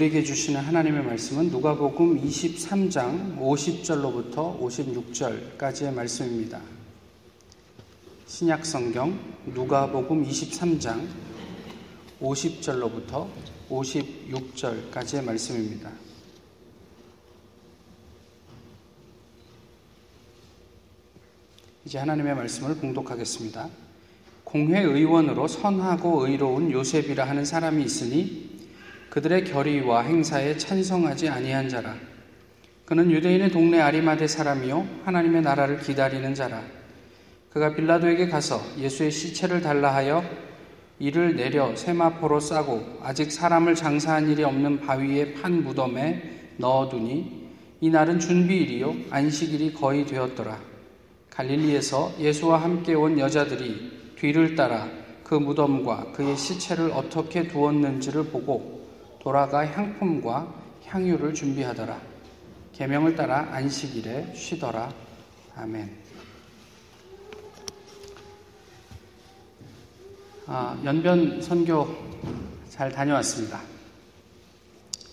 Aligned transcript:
우리에게 0.00 0.22
주시는 0.22 0.60
하나님의 0.62 1.04
말씀은 1.04 1.50
누가복음 1.50 2.22
23장 2.22 3.38
50절로부터 3.38 4.58
56절까지의 4.58 5.92
말씀입니다. 5.92 6.58
신약 8.26 8.64
성경 8.64 9.18
누가복음 9.44 10.24
23장 10.24 11.06
50절로부터 12.18 13.28
56절까지의 13.68 15.22
말씀입니다. 15.22 15.90
이제 21.84 21.98
하나님의 21.98 22.36
말씀을 22.36 22.76
봉독하겠습니다. 22.76 23.68
공회 24.44 24.80
의원으로 24.80 25.46
선하고 25.46 26.26
의로운 26.26 26.70
요셉이라 26.70 27.28
하는 27.28 27.44
사람이 27.44 27.84
있으니 27.84 28.49
그들의 29.10 29.44
결의와 29.44 30.02
행사에 30.02 30.56
찬성하지 30.56 31.28
아니한 31.28 31.68
자라. 31.68 31.96
그는 32.86 33.10
유대인의 33.10 33.50
동네 33.50 33.80
아리마대 33.80 34.26
사람이요 34.26 34.86
하나님의 35.04 35.42
나라를 35.42 35.80
기다리는 35.80 36.32
자라. 36.34 36.62
그가 37.50 37.74
빌라도에게 37.74 38.28
가서 38.28 38.62
예수의 38.78 39.10
시체를 39.10 39.60
달라 39.60 39.94
하여 39.94 40.24
이를 41.00 41.34
내려 41.34 41.74
세마포로 41.74 42.38
싸고 42.38 43.00
아직 43.02 43.32
사람을 43.32 43.74
장사한 43.74 44.28
일이 44.28 44.44
없는 44.44 44.80
바위에 44.80 45.34
판 45.34 45.64
무덤에 45.64 46.52
넣어두니 46.58 47.48
이 47.80 47.90
날은 47.90 48.20
준비일이요 48.20 48.94
안식일이 49.10 49.72
거의 49.72 50.06
되었더라. 50.06 50.60
갈릴리에서 51.30 52.14
예수와 52.20 52.62
함께 52.62 52.94
온 52.94 53.18
여자들이 53.18 54.14
뒤를 54.16 54.54
따라 54.54 54.88
그 55.24 55.34
무덤과 55.34 56.12
그의 56.12 56.36
시체를 56.36 56.92
어떻게 56.92 57.48
두었는지를 57.48 58.24
보고 58.24 58.79
돌아가 59.20 59.66
향품과 59.66 60.52
향유를 60.86 61.34
준비하더라. 61.34 62.00
계명을 62.72 63.14
따라 63.14 63.46
안식일에 63.52 64.32
쉬더라. 64.34 64.92
아멘. 65.54 65.94
아, 70.46 70.80
연변 70.84 71.42
선교 71.42 71.86
잘 72.70 72.90
다녀왔습니다. 72.90 73.60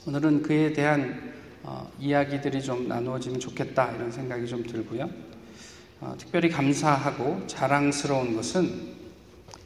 오늘은 0.07 0.41
그에 0.41 0.71
대한 0.71 1.33
어, 1.63 1.91
이야기들이 1.99 2.61
좀 2.63 2.87
나누어지면 2.87 3.41
좋겠다 3.41 3.91
이런 3.91 4.09
생각이 4.09 4.47
좀 4.47 4.63
들고요. 4.63 5.09
어, 5.99 6.15
특별히 6.17 6.49
감사하고 6.49 7.45
자랑스러운 7.45 8.37
것은 8.37 8.95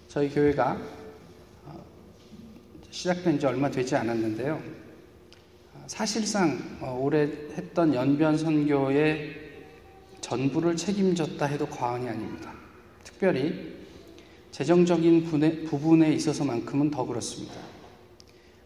저희 0.07 0.29
교회가 0.29 0.71
어, 0.73 1.00
시작된 2.91 3.39
지 3.39 3.45
얼마 3.45 3.71
되지 3.71 3.95
않았는데요. 3.95 4.61
어, 5.73 5.83
사실상 5.87 6.59
어, 6.81 6.99
올해 7.01 7.23
했던 7.23 7.93
연변 7.93 8.37
선교의 8.37 9.39
전부를 10.19 10.75
책임졌다 10.75 11.43
해도 11.45 11.65
과언이 11.65 12.07
아닙니다. 12.07 12.53
특별히 13.03 13.81
재정적인 14.51 15.23
부분에 15.65 16.13
있어서만큼은 16.13 16.91
더 16.91 17.05
그렇습니다. 17.05 17.55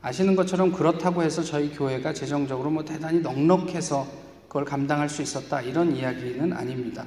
아시는 0.01 0.35
것처럼 0.35 0.71
그렇다고 0.71 1.23
해서 1.23 1.43
저희 1.43 1.71
교회가 1.71 2.13
재정적으로 2.13 2.71
뭐 2.71 2.83
대단히 2.83 3.21
넉넉해서 3.21 4.07
그걸 4.47 4.65
감당할 4.65 5.09
수 5.09 5.21
있었다 5.21 5.61
이런 5.61 5.95
이야기는 5.95 6.51
아닙니다. 6.51 7.05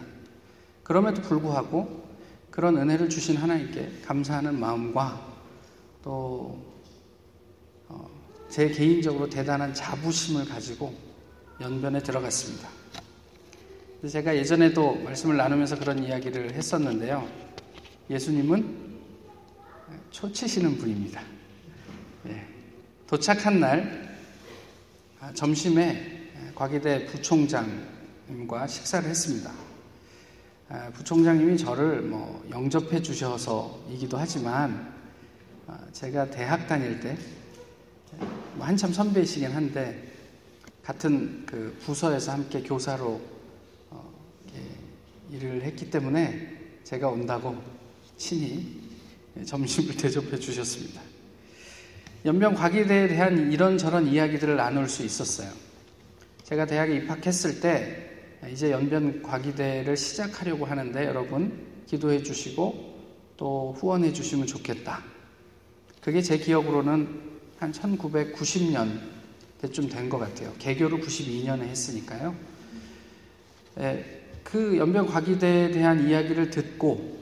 그럼에도 0.83 1.21
불구하고 1.23 2.07
그런 2.51 2.77
은혜를 2.77 3.09
주신 3.09 3.37
하나님께 3.37 4.03
감사하는 4.05 4.59
마음과 4.59 5.29
또 6.03 6.68
제 8.49 8.67
어, 8.67 8.69
개인적으로 8.69 9.29
대단한 9.29 9.75
자부심을 9.75 10.47
가지고 10.47 10.95
연변에 11.61 12.03
들어갔습니다. 12.03 12.69
제가 14.09 14.37
예전에도 14.37 14.95
말씀을 14.95 15.37
나누면서 15.37 15.79
그런 15.79 16.03
이야기를 16.05 16.55
했었는데요. 16.55 17.29
예수님은 18.09 18.89
초치시는 20.11 20.79
분입니다. 20.79 21.21
예. 22.29 22.47
도착한 23.07 23.61
날 23.61 24.17
아, 25.21 25.33
점심에 25.33 26.53
과기대 26.55 27.07
부총장님과 27.07 28.67
식사를 28.69 29.09
했습니다. 29.09 29.53
아, 30.69 30.91
부총장님이 30.91 31.59
저를 31.59 32.03
뭐 32.03 32.45
영접해 32.51 33.03
주셔서이기도 33.03 34.17
하지만 34.17 34.95
아, 35.67 35.79
제가 35.93 36.31
대학 36.31 36.67
다닐 36.69 37.01
때 37.01 37.17
뭐 38.55 38.67
한참 38.67 38.93
선배이시긴 38.93 39.51
한데 39.51 40.13
같은 40.83 41.45
그 41.47 41.77
부서에서 41.81 42.33
함께 42.33 42.63
교사로 42.63 43.21
어, 43.91 44.13
일을 45.31 45.63
했기 45.63 45.91
때문에 45.91 46.57
제가 46.85 47.09
온다고 47.09 47.57
친히 48.17 48.81
점심을 49.45 49.95
대접해 49.97 50.39
주셨습니다. 50.39 51.01
연변 52.25 52.55
과기대에 52.55 53.09
대한 53.09 53.53
이런저런 53.53 54.07
이야기들을 54.07 54.57
나눌 54.57 54.89
수 54.89 55.05
있었어요. 55.05 55.51
제가 56.43 56.67
대학에 56.67 56.97
입학했을 56.97 57.61
때 57.61 58.11
이제 58.51 58.71
연변 58.71 59.23
과기대를 59.23 59.97
시작하려고 59.97 60.65
하는데 60.65 61.05
여러분 61.05 61.67
기도해 61.87 62.23
주시고 62.23 62.97
또 63.37 63.75
후원해 63.79 64.13
주시면 64.13 64.47
좋겠다. 64.47 65.05
그게 66.01 66.23
제 66.23 66.39
기억으로는 66.39 67.28
한 67.59 67.73
1990년 67.73 69.01
때쯤 69.61 69.89
된 69.89 70.09
것 70.09 70.19
같아요. 70.19 70.53
개교를 70.59 71.01
92년에 71.01 71.63
했으니까요. 71.63 72.35
예, 73.81 74.23
그 74.45 74.77
연변 74.79 75.07
과기대에 75.07 75.71
대한 75.73 76.09
이야기를 76.09 76.51
듣고 76.51 77.19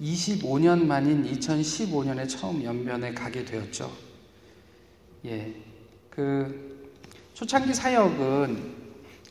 25년 0.00 0.86
만인 0.86 1.24
2015년에 1.24 2.28
처음 2.28 2.62
연변에 2.62 3.12
가게 3.14 3.44
되었죠. 3.44 3.92
예, 5.26 5.54
그 6.10 6.80
초창기 7.34 7.74
사역은 7.74 8.82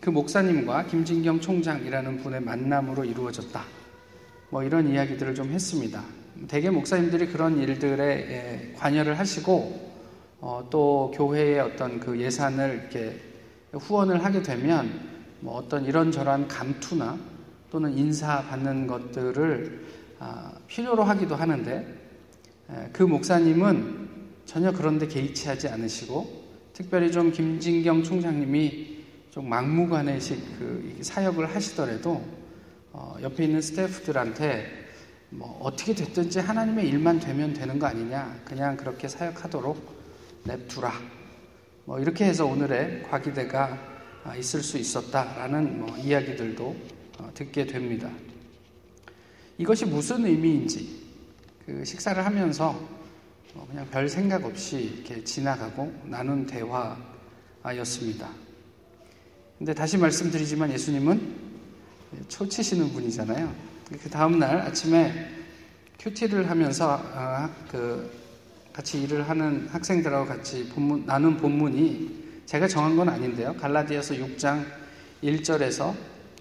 그 0.01 0.09
목사님과 0.09 0.87
김진경 0.87 1.39
총장이라는 1.39 2.17
분의 2.17 2.41
만남으로 2.41 3.05
이루어졌다. 3.05 3.63
뭐 4.49 4.63
이런 4.63 4.91
이야기들을 4.91 5.35
좀 5.35 5.51
했습니다. 5.51 6.03
대개 6.47 6.69
목사님들이 6.69 7.27
그런 7.27 7.57
일들에 7.61 8.03
예, 8.03 8.73
관여를 8.77 9.17
하시고 9.17 9.90
어, 10.41 10.67
또 10.71 11.11
교회의 11.13 11.59
어떤 11.59 11.99
그 11.99 12.19
예산을 12.19 12.79
이렇게 12.81 13.15
후원을 13.73 14.25
하게 14.25 14.41
되면 14.41 14.89
뭐 15.39 15.57
어떤 15.57 15.85
이런저런 15.85 16.47
감투나 16.47 17.17
또는 17.69 17.95
인사 17.95 18.41
받는 18.41 18.87
것들을 18.87 19.85
아, 20.19 20.51
필요로 20.67 21.03
하기도 21.03 21.35
하는데 21.35 22.01
예, 22.71 22.89
그 22.91 23.03
목사님은 23.03 24.09
전혀 24.45 24.71
그런데 24.71 25.07
개의치 25.07 25.47
하지 25.47 25.67
않으시고 25.67 26.41
특별히 26.73 27.11
좀 27.11 27.31
김진경 27.31 28.03
총장님이 28.03 28.99
좀 29.29 29.47
막무가내식 29.47 30.59
그 30.59 30.97
사역을 31.01 31.55
하시더라도 31.55 32.21
어, 32.91 33.15
옆에 33.21 33.45
있는 33.45 33.61
스태프들한테 33.61 34.65
뭐 35.29 35.59
어떻게 35.61 35.93
됐든지 35.93 36.39
하나님의 36.39 36.89
일만 36.89 37.19
되면 37.19 37.53
되는 37.53 37.77
거 37.77 37.85
아니냐 37.85 38.41
그냥 38.43 38.75
그렇게 38.75 39.07
사역하도록 39.07 40.00
냅두라 40.43 40.91
뭐 41.85 41.99
이렇게 41.99 42.25
해서 42.25 42.45
오늘의 42.45 43.03
과기대가 43.03 43.91
아, 44.23 44.35
있을 44.35 44.61
수 44.61 44.77
있었다라는 44.77 45.79
뭐 45.79 45.97
이야기들도 45.97 46.75
어, 47.19 47.31
듣게 47.33 47.65
됩니다. 47.65 48.09
이것이 49.57 49.85
무슨 49.85 50.25
의미인지 50.25 51.01
그 51.65 51.83
식사를 51.83 52.23
하면서 52.23 52.79
뭐 53.53 53.67
그냥 53.67 53.87
별 53.89 54.07
생각 54.07 54.45
없이 54.45 54.93
이렇게 54.95 55.23
지나가고 55.23 55.91
나눈 56.05 56.45
대화였습니다. 56.45 58.29
근데 59.57 59.73
다시 59.73 59.97
말씀드리지만 59.97 60.71
예수님은 60.71 61.35
초치시는 62.27 62.93
분이잖아요. 62.93 63.53
그 64.01 64.09
다음날 64.09 64.59
아침에 64.59 65.29
큐티를 65.99 66.49
하면서 66.49 67.01
아, 67.13 67.49
그 67.69 68.20
같이 68.73 69.01
일을 69.03 69.27
하는 69.27 69.67
학생들하고 69.69 70.25
같이 70.25 70.67
본문, 70.69 71.05
나눈 71.05 71.37
본문이 71.37 72.21
제가 72.45 72.67
정한 72.67 72.95
건 72.95 73.09
아닌데요. 73.09 73.55
갈라디아서 73.55 74.15
6장 74.15 74.65
1절에서 75.23 75.93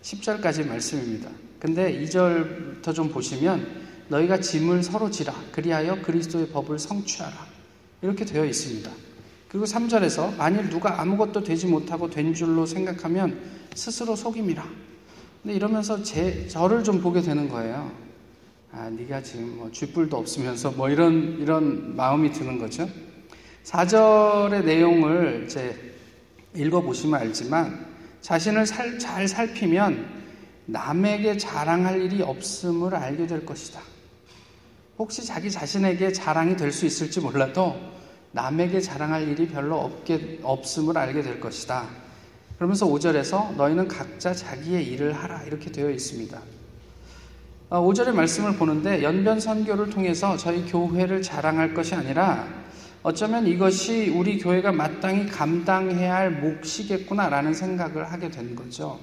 10절까지 0.02 0.66
말씀입니다. 0.66 1.30
근데 1.58 2.00
2절부터 2.02 2.94
좀 2.94 3.10
보시면 3.10 3.66
너희가 4.08 4.40
짐을 4.40 4.82
서로 4.82 5.10
지라 5.10 5.34
그리하여 5.52 6.00
그리스도의 6.02 6.48
법을 6.48 6.78
성취하라 6.78 7.46
이렇게 8.02 8.24
되어 8.24 8.44
있습니다. 8.44 8.90
그리고 9.48 9.66
3절에서 9.66 10.36
만일 10.36 10.68
누가 10.70 11.00
아무것도 11.00 11.42
되지 11.42 11.66
못하고 11.66 12.08
된 12.08 12.32
줄로 12.32 12.64
생각하면 12.66 13.38
스스로 13.74 14.16
속임이라. 14.16 14.64
근데 15.42 15.56
이러면서 15.56 16.02
제, 16.02 16.46
저를 16.48 16.84
좀 16.84 17.00
보게 17.00 17.20
되는 17.20 17.48
거예요. 17.48 18.09
아, 18.72 18.88
네가 18.88 19.22
지금 19.22 19.56
뭐 19.56 19.70
쥐뿔도 19.70 20.16
없으면서 20.16 20.70
뭐 20.70 20.88
이런, 20.88 21.38
이런 21.40 21.96
마음이 21.96 22.30
드는 22.30 22.58
거죠. 22.58 22.88
4절의 23.64 24.64
내용을 24.64 25.44
이제 25.46 25.76
읽어 26.54 26.80
보시면 26.80 27.20
알지만 27.20 27.86
자신을 28.20 28.66
살, 28.66 28.98
잘 28.98 29.26
살피면 29.26 30.20
남에게 30.66 31.36
자랑할 31.36 32.00
일이 32.00 32.22
없음을 32.22 32.94
알게 32.94 33.26
될 33.26 33.44
것이다. 33.44 33.80
혹시 34.98 35.24
자기 35.24 35.50
자신에게 35.50 36.12
자랑이 36.12 36.56
될 36.56 36.70
수 36.72 36.86
있을지 36.86 37.20
몰라도 37.20 37.74
남에게 38.32 38.80
자랑할 38.80 39.26
일이 39.28 39.48
별로 39.48 39.80
없게, 39.80 40.38
없음을 40.42 40.96
알게 40.96 41.22
될 41.22 41.40
것이다. 41.40 41.88
그러면서 42.56 42.86
5절에서 42.86 43.56
너희는 43.56 43.88
각자 43.88 44.32
자기의 44.32 44.86
일을 44.86 45.12
하라. 45.12 45.42
이렇게 45.44 45.72
되어 45.72 45.90
있습니다. 45.90 46.40
5절의 47.70 48.08
아, 48.08 48.12
말씀을 48.12 48.56
보는데 48.56 49.02
연변 49.02 49.38
선교를 49.38 49.90
통해서 49.90 50.36
저희 50.36 50.64
교회를 50.66 51.22
자랑할 51.22 51.72
것이 51.72 51.94
아니라 51.94 52.48
어쩌면 53.02 53.46
이것이 53.46 54.10
우리 54.10 54.38
교회가 54.38 54.72
마땅히 54.72 55.26
감당해야 55.26 56.16
할 56.16 56.30
몫이겠구나라는 56.32 57.54
생각을 57.54 58.10
하게 58.10 58.28
된 58.28 58.56
거죠. 58.56 58.98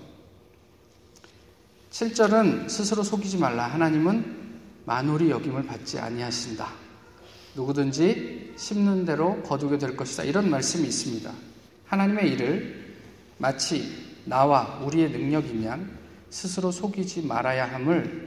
7절은 1.91 2.69
스스로 2.69 3.03
속이지 3.03 3.37
말라. 3.37 3.67
하나님은 3.67 4.35
만홀이 4.85 5.31
여김을 5.31 5.65
받지 5.65 5.97
아니하신다. 5.97 6.67
누구든지 7.55 8.53
심는 8.57 9.05
대로 9.05 9.41
거두게 9.43 9.77
될 9.77 9.95
것이다. 9.95 10.23
이런 10.23 10.49
말씀이 10.49 10.85
있습니다. 10.85 11.31
하나님의 11.85 12.33
일을 12.33 12.95
마치 13.37 14.05
나와 14.25 14.79
우리의 14.83 15.09
능력이면 15.09 15.89
스스로 16.29 16.69
속이지 16.69 17.25
말아야 17.25 17.73
함을 17.73 18.26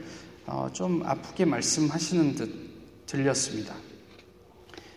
좀 0.73 1.03
아프게 1.05 1.45
말씀하시는 1.45 2.35
듯 2.35 3.05
들렸습니다. 3.05 3.75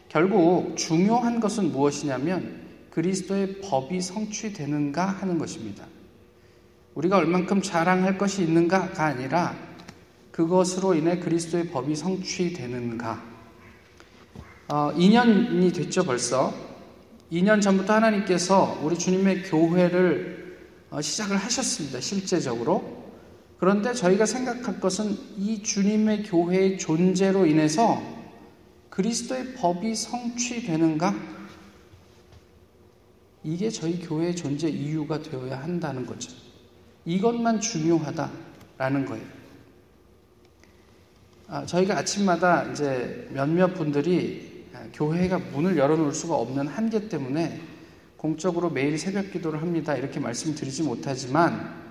결국 0.08 0.76
중요한 0.76 1.40
것은 1.40 1.72
무엇이냐면 1.72 2.62
그리스도의 2.90 3.60
법이 3.60 4.00
성취되는가 4.00 5.04
하는 5.04 5.38
것입니다. 5.38 5.86
우리가 6.94 7.16
얼만큼 7.16 7.62
자랑할 7.62 8.16
것이 8.16 8.42
있는가가 8.44 9.04
아니라 9.04 9.56
그것으로 10.30 10.94
인해 10.94 11.18
그리스도의 11.18 11.70
법이 11.70 11.96
성취되는가. 11.96 13.22
어, 14.68 14.92
2년이 14.94 15.74
됐죠, 15.74 16.04
벌써. 16.04 16.54
2년 17.32 17.60
전부터 17.60 17.94
하나님께서 17.94 18.80
우리 18.82 18.96
주님의 18.96 19.42
교회를 19.44 20.58
어, 20.90 21.00
시작을 21.00 21.36
하셨습니다, 21.36 22.00
실제적으로. 22.00 22.93
그런데 23.58 23.94
저희가 23.94 24.26
생각할 24.26 24.80
것은 24.80 25.16
이 25.36 25.62
주님의 25.62 26.24
교회의 26.24 26.78
존재로 26.78 27.46
인해서 27.46 28.02
그리스도의 28.90 29.54
법이 29.54 29.94
성취되는가? 29.94 31.14
이게 33.42 33.70
저희 33.70 34.00
교회의 34.00 34.34
존재 34.36 34.68
이유가 34.68 35.20
되어야 35.20 35.62
한다는 35.62 36.06
거죠. 36.06 36.30
이것만 37.04 37.60
중요하다라는 37.60 39.04
거예요. 39.06 39.24
아, 41.46 41.66
저희가 41.66 41.98
아침마다 41.98 42.64
이제 42.72 43.28
몇몇 43.32 43.74
분들이 43.74 44.64
교회가 44.94 45.38
문을 45.38 45.76
열어놓을 45.76 46.12
수가 46.12 46.34
없는 46.36 46.68
한계 46.68 47.08
때문에 47.08 47.60
공적으로 48.16 48.70
매일 48.70 48.98
새벽 48.98 49.30
기도를 49.30 49.60
합니다. 49.60 49.94
이렇게 49.94 50.18
말씀드리지 50.18 50.82
못하지만 50.82 51.83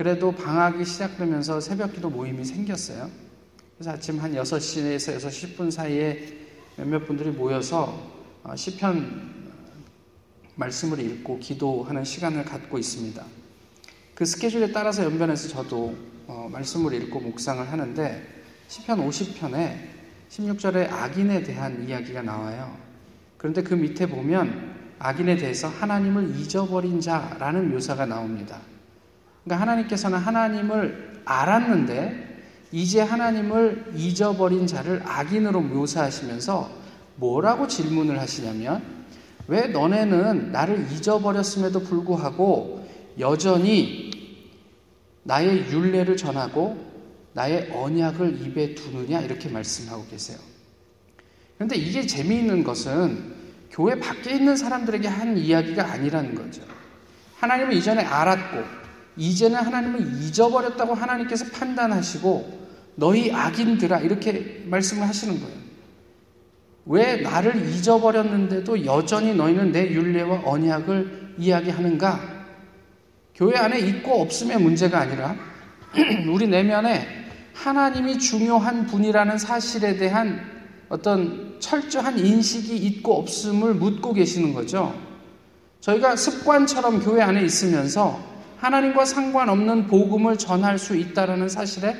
그래도 0.00 0.32
방학이 0.32 0.82
시작되면서 0.82 1.60
새벽 1.60 1.92
기도 1.92 2.08
모임이 2.08 2.42
생겼어요. 2.42 3.10
그래서 3.76 3.90
아침 3.90 4.18
한 4.18 4.32
6시에서 4.32 5.18
6시 5.18 5.58
10분 5.58 5.70
사이에 5.70 6.38
몇몇 6.76 7.06
분들이 7.06 7.28
모여서 7.28 8.10
어, 8.42 8.56
시편 8.56 9.52
말씀을 10.54 11.00
읽고 11.00 11.38
기도하는 11.40 12.02
시간을 12.02 12.46
갖고 12.46 12.78
있습니다. 12.78 13.22
그 14.14 14.24
스케줄에 14.24 14.72
따라서 14.72 15.04
연변해서 15.04 15.48
저도 15.48 15.94
어, 16.26 16.48
말씀을 16.50 16.94
읽고 16.94 17.20
묵상을 17.20 17.70
하는데 17.70 18.26
시편 18.68 19.06
50편에 19.06 19.76
16절에 20.30 20.90
악인에 20.90 21.42
대한 21.42 21.86
이야기가 21.86 22.22
나와요. 22.22 22.74
그런데 23.36 23.62
그 23.62 23.74
밑에 23.74 24.06
보면 24.06 24.94
악인에 24.98 25.36
대해서 25.36 25.68
하나님을 25.68 26.40
잊어버린 26.40 27.02
자라는 27.02 27.70
묘사가 27.70 28.06
나옵니다. 28.06 28.69
그러니까 29.44 29.62
하나님께서는 29.62 30.18
하나님을 30.18 31.22
알았는데 31.24 32.30
이제 32.72 33.00
하나님을 33.00 33.92
잊어버린 33.96 34.66
자를 34.66 35.02
악인으로 35.04 35.60
묘사하시면서 35.60 36.70
뭐라고 37.16 37.66
질문을 37.66 38.20
하시냐면 38.20 38.82
왜 39.48 39.66
너네는 39.66 40.52
나를 40.52 40.86
잊어버렸음에도 40.92 41.80
불구하고 41.80 42.88
여전히 43.18 44.10
나의 45.24 45.70
윤례를 45.70 46.16
전하고 46.16 46.90
나의 47.32 47.70
언약을 47.72 48.40
입에 48.46 48.74
두느냐 48.74 49.20
이렇게 49.20 49.48
말씀하고 49.48 50.06
계세요. 50.06 50.38
그런데 51.56 51.76
이게 51.76 52.06
재미있는 52.06 52.64
것은 52.64 53.34
교회 53.70 53.98
밖에 53.98 54.34
있는 54.34 54.56
사람들에게 54.56 55.06
한 55.06 55.36
이야기가 55.36 55.84
아니라는 55.84 56.34
거죠. 56.34 56.62
하나님을 57.38 57.72
이전에 57.74 58.02
알았고 58.02 58.79
이제는 59.16 59.56
하나님을 59.56 60.22
잊어버렸다고 60.22 60.94
하나님께서 60.94 61.46
판단하시고 61.52 62.60
너희 62.96 63.32
악인들아 63.32 64.00
이렇게 64.00 64.62
말씀을 64.66 65.08
하시는 65.08 65.40
거예요. 65.40 65.60
왜 66.86 67.16
나를 67.16 67.68
잊어버렸는데도 67.68 68.84
여전히 68.84 69.34
너희는 69.34 69.72
내 69.72 69.90
윤례와 69.90 70.42
언약을 70.44 71.34
이야기하는가? 71.38 72.40
교회 73.34 73.56
안에 73.56 73.78
있고 73.80 74.22
없음의 74.22 74.60
문제가 74.60 75.00
아니라 75.00 75.36
우리 76.30 76.46
내면에 76.46 77.06
하나님이 77.54 78.18
중요한 78.18 78.86
분이라는 78.86 79.38
사실에 79.38 79.96
대한 79.96 80.40
어떤 80.88 81.56
철저한 81.60 82.18
인식이 82.18 82.76
있고 82.76 83.18
없음을 83.20 83.74
묻고 83.74 84.12
계시는 84.12 84.52
거죠. 84.52 84.94
저희가 85.80 86.16
습관처럼 86.16 87.00
교회 87.00 87.22
안에 87.22 87.42
있으면서 87.44 88.29
하나님과 88.60 89.04
상관없는 89.06 89.86
복음을 89.86 90.36
전할 90.36 90.78
수 90.78 90.94
있다라는 90.96 91.48
사실에 91.48 91.96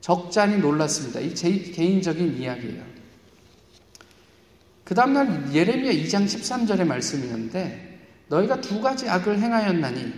적잖이 0.00 0.58
놀랐습니다. 0.58 1.20
이 1.20 1.34
제 1.34 1.50
개인적인 1.50 2.36
이야기예요. 2.36 2.82
그 4.84 4.94
다음날 4.94 5.54
예레미야 5.54 5.92
2장 5.92 6.24
13절의 6.26 6.84
말씀이었는데 6.84 8.00
너희가 8.28 8.60
두 8.60 8.80
가지 8.80 9.08
악을 9.08 9.38
행하였나니 9.38 10.12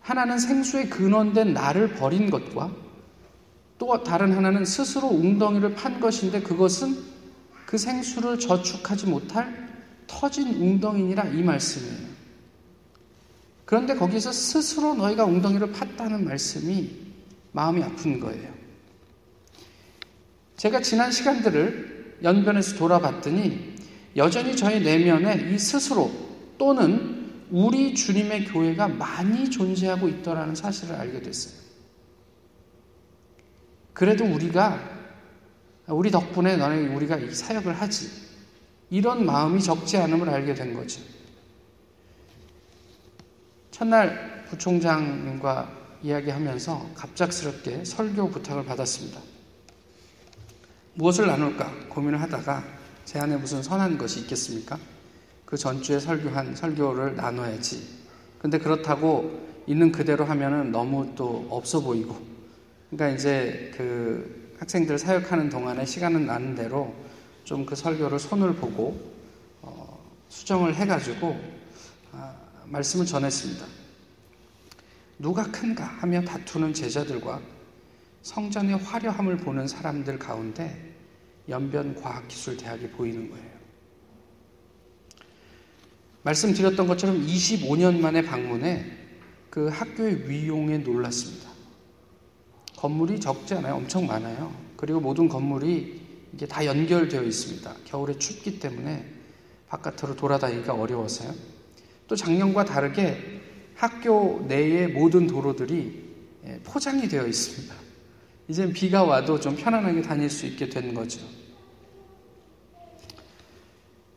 하나는 0.00 0.38
생수의 0.38 0.90
근원된 0.90 1.52
나를 1.52 1.94
버린 1.94 2.30
것과 2.30 2.70
또 3.78 4.02
다른 4.02 4.32
하나는 4.32 4.64
스스로 4.64 5.08
웅덩이를 5.08 5.74
판 5.74 6.00
것인데 6.00 6.40
그것은 6.42 6.96
그 7.66 7.76
생수를 7.76 8.38
저축하지 8.38 9.06
못할 9.06 9.66
터진 10.06 10.48
웅덩이니라 10.48 11.24
이 11.30 11.42
말씀이에요. 11.42 12.15
그런데 13.66 13.94
거기서 13.94 14.32
스스로 14.32 14.94
너희가 14.94 15.24
웅덩이를 15.24 15.72
팠다는 15.72 16.22
말씀이 16.22 16.88
마음이 17.52 17.82
아픈 17.82 18.20
거예요. 18.20 18.54
제가 20.56 20.80
지난 20.80 21.10
시간들을 21.10 22.20
연변에서 22.22 22.76
돌아봤더니 22.76 23.74
여전히 24.14 24.56
저희 24.56 24.80
내면에 24.80 25.52
이 25.52 25.58
스스로 25.58 26.10
또는 26.56 27.44
우리 27.50 27.94
주님의 27.94 28.46
교회가 28.46 28.88
많이 28.88 29.50
존재하고 29.50 30.08
있더라는 30.08 30.54
사실을 30.54 30.94
알게 30.94 31.20
됐어요. 31.20 31.54
그래도 33.92 34.24
우리가 34.24 34.96
우리 35.88 36.10
덕분에 36.10 36.56
너네 36.56 36.94
우리가 36.94 37.16
이 37.16 37.34
사역을 37.34 37.74
하지. 37.74 38.10
이런 38.90 39.26
마음이 39.26 39.60
적지 39.60 39.96
않음을 39.96 40.28
알게 40.28 40.54
된 40.54 40.74
거죠. 40.74 41.00
첫날 43.76 44.42
부총장님과 44.48 45.70
이야기하면서 46.02 46.92
갑작스럽게 46.94 47.84
설교 47.84 48.30
부탁을 48.30 48.64
받았습니다. 48.64 49.20
무엇을 50.94 51.26
나눌까 51.26 51.88
고민을 51.90 52.22
하다가 52.22 52.64
제 53.04 53.18
안에 53.18 53.36
무슨 53.36 53.62
선한 53.62 53.98
것이 53.98 54.20
있겠습니까? 54.20 54.78
그 55.44 55.58
전주에 55.58 56.00
설교한 56.00 56.56
설교를 56.56 57.16
나눠야지. 57.16 57.86
근데 58.38 58.56
그렇다고 58.56 59.46
있는 59.66 59.92
그대로 59.92 60.24
하면은 60.24 60.72
너무 60.72 61.12
또 61.14 61.46
없어 61.50 61.82
보이고 61.82 62.16
그러니까 62.88 63.14
이제 63.14 63.70
그 63.76 64.54
학생들 64.58 64.98
사역하는 64.98 65.50
동안에 65.50 65.84
시간은 65.84 66.24
나는 66.24 66.54
대로 66.54 66.94
좀 67.44 67.66
그 67.66 67.76
설교를 67.76 68.18
손을 68.18 68.54
보고 68.54 68.98
어, 69.60 70.02
수정을 70.30 70.76
해가지고 70.76 71.28
아, 71.28 71.55
말씀을 72.68 73.06
전했습니다. 73.06 73.66
누가 75.18 75.50
큰가 75.50 75.84
하며 75.84 76.22
다투는 76.22 76.74
제자들과 76.74 77.40
성전의 78.22 78.78
화려함을 78.78 79.38
보는 79.38 79.68
사람들 79.68 80.18
가운데 80.18 80.94
연변과학기술대학이 81.48 82.90
보이는 82.90 83.30
거예요. 83.30 83.56
말씀드렸던 86.22 86.88
것처럼 86.88 87.24
25년 87.24 88.00
만에 88.00 88.22
방문해 88.22 88.84
그 89.48 89.68
학교의 89.68 90.28
위용에 90.28 90.78
놀랐습니다. 90.78 91.48
건물이 92.76 93.20
적지 93.20 93.54
않아요. 93.54 93.76
엄청 93.76 94.06
많아요. 94.06 94.54
그리고 94.76 95.00
모든 95.00 95.28
건물이 95.28 96.02
이게 96.34 96.46
다 96.46 96.66
연결되어 96.66 97.22
있습니다. 97.22 97.74
겨울에 97.84 98.18
춥기 98.18 98.58
때문에 98.58 99.08
바깥으로 99.68 100.16
돌아다니기가 100.16 100.74
어려워서요. 100.74 101.55
또 102.08 102.16
작년과 102.16 102.64
다르게 102.64 103.40
학교 103.74 104.44
내의 104.48 104.88
모든 104.88 105.26
도로들이 105.26 106.04
예, 106.46 106.60
포장이 106.62 107.08
되어 107.08 107.26
있습니다. 107.26 107.74
이제 108.48 108.72
비가 108.72 109.02
와도 109.02 109.38
좀 109.40 109.56
편안하게 109.56 110.02
다닐 110.02 110.30
수 110.30 110.46
있게 110.46 110.68
된 110.68 110.94
거죠. 110.94 111.20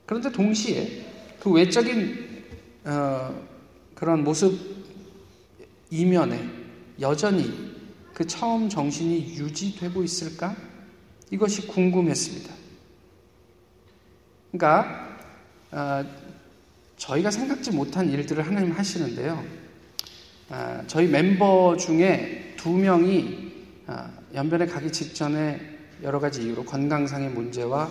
그런데 0.05 0.31
동시에 0.31 1.05
그 1.39 1.51
외적인 1.51 2.43
어, 2.85 3.47
그런 3.95 4.23
모습 4.23 4.57
이면에 5.89 6.49
여전히 6.99 7.51
그 8.13 8.25
처음 8.25 8.69
정신이 8.69 9.35
유지되고 9.35 10.03
있을까? 10.03 10.55
이것이 11.31 11.67
궁금했습니다. 11.67 12.53
그러니까 14.51 15.17
어, 15.71 16.28
저희가 16.99 17.31
생각지 17.31 17.71
못한 17.71 18.09
일들을 18.09 18.45
하나님 18.45 18.71
하시는데요. 18.71 19.43
어, 20.49 20.83
저희 20.87 21.07
멤버 21.07 21.75
중에 21.77 22.53
두 22.57 22.71
명이 22.71 23.51
어, 23.87 24.09
연변에 24.35 24.65
가기 24.67 24.91
직전에 24.91 25.77
여러 26.03 26.19
가지 26.19 26.43
이유로 26.43 26.65
건강상의 26.65 27.29
문제와 27.29 27.89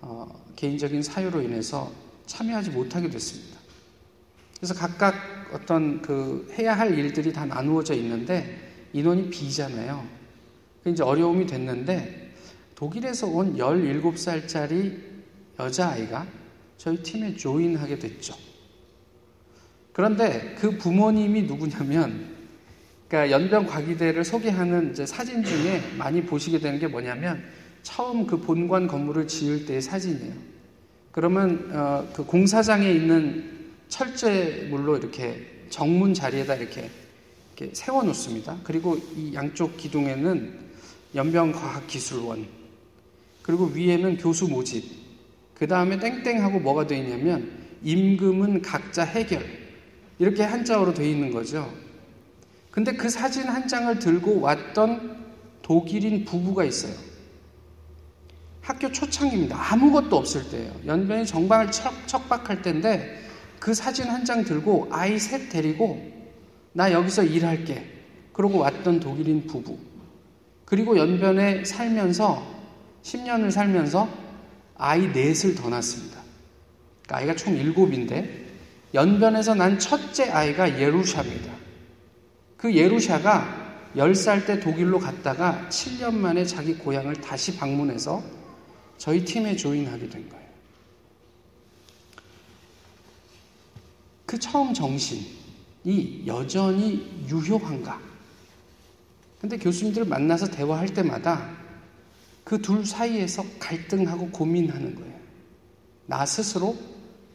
어, 0.00 0.44
개인적인 0.56 1.02
사유로 1.02 1.42
인해서 1.42 1.92
참여하지 2.26 2.70
못하게 2.70 3.10
됐습니다. 3.10 3.58
그래서 4.56 4.74
각각 4.74 5.14
어떤 5.52 6.02
그 6.02 6.52
해야 6.58 6.76
할 6.76 6.98
일들이 6.98 7.32
다 7.32 7.44
나누어져 7.44 7.94
있는데 7.94 8.88
인원이 8.92 9.30
비잖아요. 9.30 10.04
이제 10.86 11.02
어려움이 11.02 11.46
됐는데 11.46 12.34
독일에서 12.74 13.26
온 13.26 13.56
17살짜리 13.56 14.98
여자아이가 15.58 16.26
저희 16.78 16.96
팀에 17.02 17.36
조인하게 17.36 17.98
됐죠. 17.98 18.34
그런데 19.92 20.54
그 20.58 20.78
부모님이 20.78 21.42
누구냐면 21.42 22.36
그러니까 23.08 23.32
연변 23.32 23.66
과기대를 23.66 24.24
소개하는 24.24 24.94
사진 25.06 25.42
중에 25.42 25.82
많이 25.96 26.22
보시게 26.24 26.60
되는 26.60 26.78
게 26.78 26.86
뭐냐면 26.86 27.42
처음 27.82 28.26
그 28.26 28.38
본관 28.40 28.86
건물을 28.86 29.26
지을 29.26 29.66
때의 29.66 29.82
사진이에요. 29.82 30.34
그러면 31.10 31.70
어, 31.72 32.08
그 32.14 32.24
공사장에 32.24 32.90
있는 32.92 33.72
철제물로 33.88 34.98
이렇게 34.98 35.64
정문 35.70 36.14
자리에다 36.14 36.54
이렇게, 36.56 36.90
이렇게 37.56 37.74
세워 37.74 38.02
놓습니다. 38.04 38.58
그리고 38.62 38.98
이 39.16 39.34
양쪽 39.34 39.76
기둥에는 39.76 40.58
연변과학기술원, 41.14 42.46
그리고 43.42 43.64
위에는 43.66 44.18
교수 44.18 44.46
모집, 44.46 44.97
그 45.58 45.66
다음에 45.66 45.98
땡땡하고 45.98 46.60
뭐가 46.60 46.86
되어 46.86 46.98
있냐면 47.02 47.50
임금은 47.82 48.62
각자 48.62 49.02
해결 49.04 49.44
이렇게 50.18 50.42
한자어로 50.42 50.94
되어 50.94 51.06
있는 51.06 51.32
거죠. 51.32 51.72
근데 52.70 52.92
그 52.92 53.08
사진 53.08 53.44
한 53.44 53.66
장을 53.66 53.98
들고 53.98 54.40
왔던 54.40 55.16
독일인 55.62 56.24
부부가 56.24 56.64
있어요. 56.64 56.92
학교 58.60 58.92
초창기입니다. 58.92 59.56
아무것도 59.72 60.16
없을 60.16 60.48
때예요. 60.50 60.72
연변이 60.86 61.24
정말 61.26 61.70
척, 61.72 62.06
척박할 62.06 62.62
때인데 62.62 63.22
그 63.58 63.74
사진 63.74 64.06
한 64.06 64.24
장 64.24 64.44
들고 64.44 64.88
아이 64.90 65.18
셋 65.18 65.48
데리고 65.48 66.00
나 66.72 66.92
여기서 66.92 67.24
일할게. 67.24 67.84
그러고 68.32 68.58
왔던 68.58 69.00
독일인 69.00 69.46
부부. 69.46 69.76
그리고 70.64 70.96
연변에 70.96 71.64
살면서 71.64 72.46
10년을 73.02 73.50
살면서 73.50 74.08
아이 74.78 75.08
넷을 75.08 75.54
더 75.56 75.68
낳습니다. 75.68 76.22
그러니까 77.02 77.16
아이가 77.16 77.36
총 77.36 77.56
일곱인데 77.56 78.46
연변에서 78.94 79.54
난 79.54 79.78
첫째 79.78 80.30
아이가 80.30 80.80
예루샤입니다. 80.80 81.52
그 82.56 82.74
예루샤가 82.74 83.90
10살 83.96 84.46
때 84.46 84.60
독일로 84.60 84.98
갔다가 84.98 85.66
7년 85.68 86.14
만에 86.14 86.44
자기 86.44 86.74
고향을 86.74 87.20
다시 87.20 87.56
방문해서 87.56 88.22
저희 88.96 89.24
팀에 89.24 89.56
조인하게 89.56 90.08
된 90.08 90.28
거예요. 90.28 90.48
그 94.26 94.38
처음 94.38 94.74
정신이 94.74 96.24
여전히 96.26 97.26
유효한가? 97.28 98.00
근데 99.40 99.56
교수님들 99.56 100.04
만나서 100.04 100.48
대화할 100.50 100.88
때마다 100.92 101.57
그 102.48 102.58
둘 102.62 102.86
사이에서 102.86 103.44
갈등하고 103.58 104.30
고민하는 104.30 104.94
거예요. 104.94 105.20
나 106.06 106.24
스스로 106.24 106.74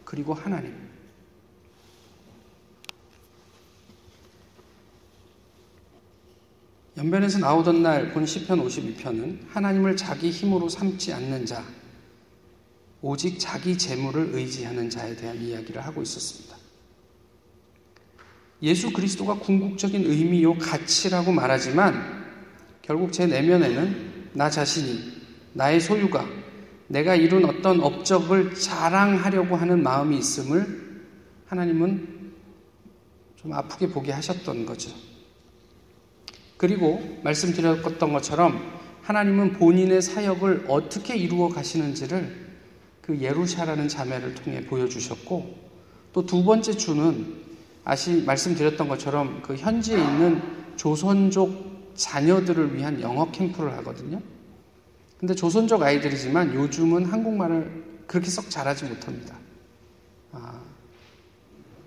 그리고 0.04 0.34
하나님. 0.34 0.74
연변에서 6.98 7.38
나오던 7.38 7.84
날 7.84 8.12
본 8.12 8.26
시편 8.26 8.66
52편은 8.66 9.50
하나님을 9.50 9.96
자기 9.96 10.32
힘으로 10.32 10.68
삼지 10.68 11.14
않는 11.14 11.46
자, 11.46 11.64
오직 13.04 13.40
자기 13.40 13.78
재물을 13.78 14.30
의지하는 14.34 14.90
자에 14.90 15.16
대한 15.16 15.40
이야기를 15.40 15.86
하고 15.86 16.02
있었습니다. 16.02 16.58
예수 18.64 18.92
그리스도가 18.92 19.36
궁극적인 19.36 20.10
의미요 20.10 20.58
가치라고 20.58 21.32
말하지만 21.32 22.24
결국 22.82 23.14
제 23.14 23.28
내면에는 23.28 24.13
나 24.34 24.50
자신이 24.50 25.00
나의 25.54 25.80
소유가 25.80 26.26
내가 26.88 27.16
이룬 27.16 27.46
어떤 27.46 27.82
업적을 27.82 28.56
자랑하려고 28.56 29.56
하는 29.56 29.82
마음이 29.84 30.18
있음을 30.18 31.04
하나님은 31.48 32.34
좀 33.36 33.54
아프게 33.54 33.90
보게 33.90 34.12
하셨던 34.12 34.66
거죠. 34.66 34.92
그리고 36.58 37.20
말씀드렸던 37.24 38.14
것처럼 38.14 38.62
하나님은 39.02 39.54
본인의 39.54 40.02
사역을 40.02 40.66
어떻게 40.70 41.16
이루어 41.16 41.50
가시는지를 41.50 42.44
그 43.02 43.20
예루샤라는 43.20 43.90
자매를 43.90 44.36
통해 44.36 44.66
보여주셨고 44.66 45.64
또 46.14 46.26
두 46.26 46.44
번째 46.44 46.74
주는 46.74 47.44
아시 47.84 48.24
말씀드렸던 48.24 48.88
것처럼 48.88 49.42
그 49.42 49.56
현지에 49.56 49.98
있는 49.98 50.42
조선족 50.78 51.73
자녀들을 51.96 52.76
위한 52.76 53.00
영어 53.02 53.30
캠프를 53.32 53.74
하거든요. 53.78 54.22
근데 55.18 55.34
조선족 55.34 55.82
아이들이지만 55.82 56.54
요즘은 56.54 57.06
한국말을 57.06 57.84
그렇게 58.08 58.30
썩 58.30 58.50
잘하지 58.50 58.86
못합니다. 58.86 59.38
아, 60.32 60.62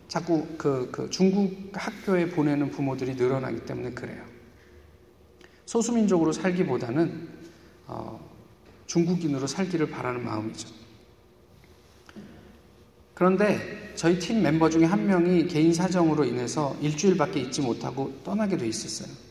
자꾸 0.08 0.46
그, 0.56 0.88
그 0.90 1.10
중국 1.10 1.70
학교에 1.72 2.28
보내는 2.30 2.70
부모들이 2.70 3.14
늘어나기 3.14 3.64
때문에 3.66 3.90
그래요. 3.90 4.24
소수민족으로 5.66 6.32
살기보다는 6.32 7.28
어, 7.88 8.18
중국인으로 8.86 9.46
살기를 9.46 9.90
바라는 9.90 10.24
마음이죠. 10.24 10.68
그런데 13.14 13.92
저희 13.96 14.18
팀 14.18 14.42
멤버 14.42 14.68
중에 14.68 14.84
한 14.84 15.06
명이 15.06 15.46
개인 15.48 15.72
사정으로 15.72 16.24
인해서 16.24 16.76
일주일밖에 16.80 17.40
있지 17.40 17.62
못하고 17.62 18.14
떠나게 18.22 18.56
돼 18.56 18.68
있었어요. 18.68 19.25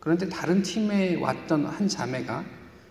그런데 0.00 0.28
다른 0.28 0.62
팀에 0.62 1.16
왔던 1.16 1.66
한 1.66 1.88
자매가 1.88 2.44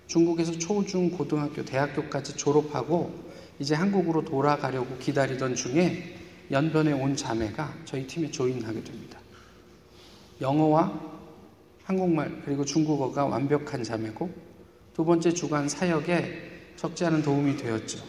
중국에서 0.08 0.54
초, 0.54 0.86
중, 0.86 1.10
고등학교, 1.10 1.64
대학교까지 1.64 2.38
졸업하고 2.38 3.28
이제 3.60 3.76
한국으로 3.76 4.24
돌아가려고 4.24 4.98
기다리던 4.98 5.56
중에 5.56 6.16
연변에 6.52 6.94
온 6.94 7.16
자매가 7.16 7.74
저희 7.86 8.08
팀에 8.08 8.32
조인하게 8.32 8.84
됩니다. 8.84 9.20
영어와 10.40 11.18
한국말 11.84 12.42
그리고 12.46 12.64
중국어가 12.64 13.26
완벽한 13.26 13.84
자매고 13.84 14.30
두 14.94 15.06
번째 15.06 15.32
주간 15.34 15.68
사역에 15.68 16.74
적지 16.76 17.06
않은 17.06 17.22
도움이 17.22 17.58
되었죠. 17.58 18.04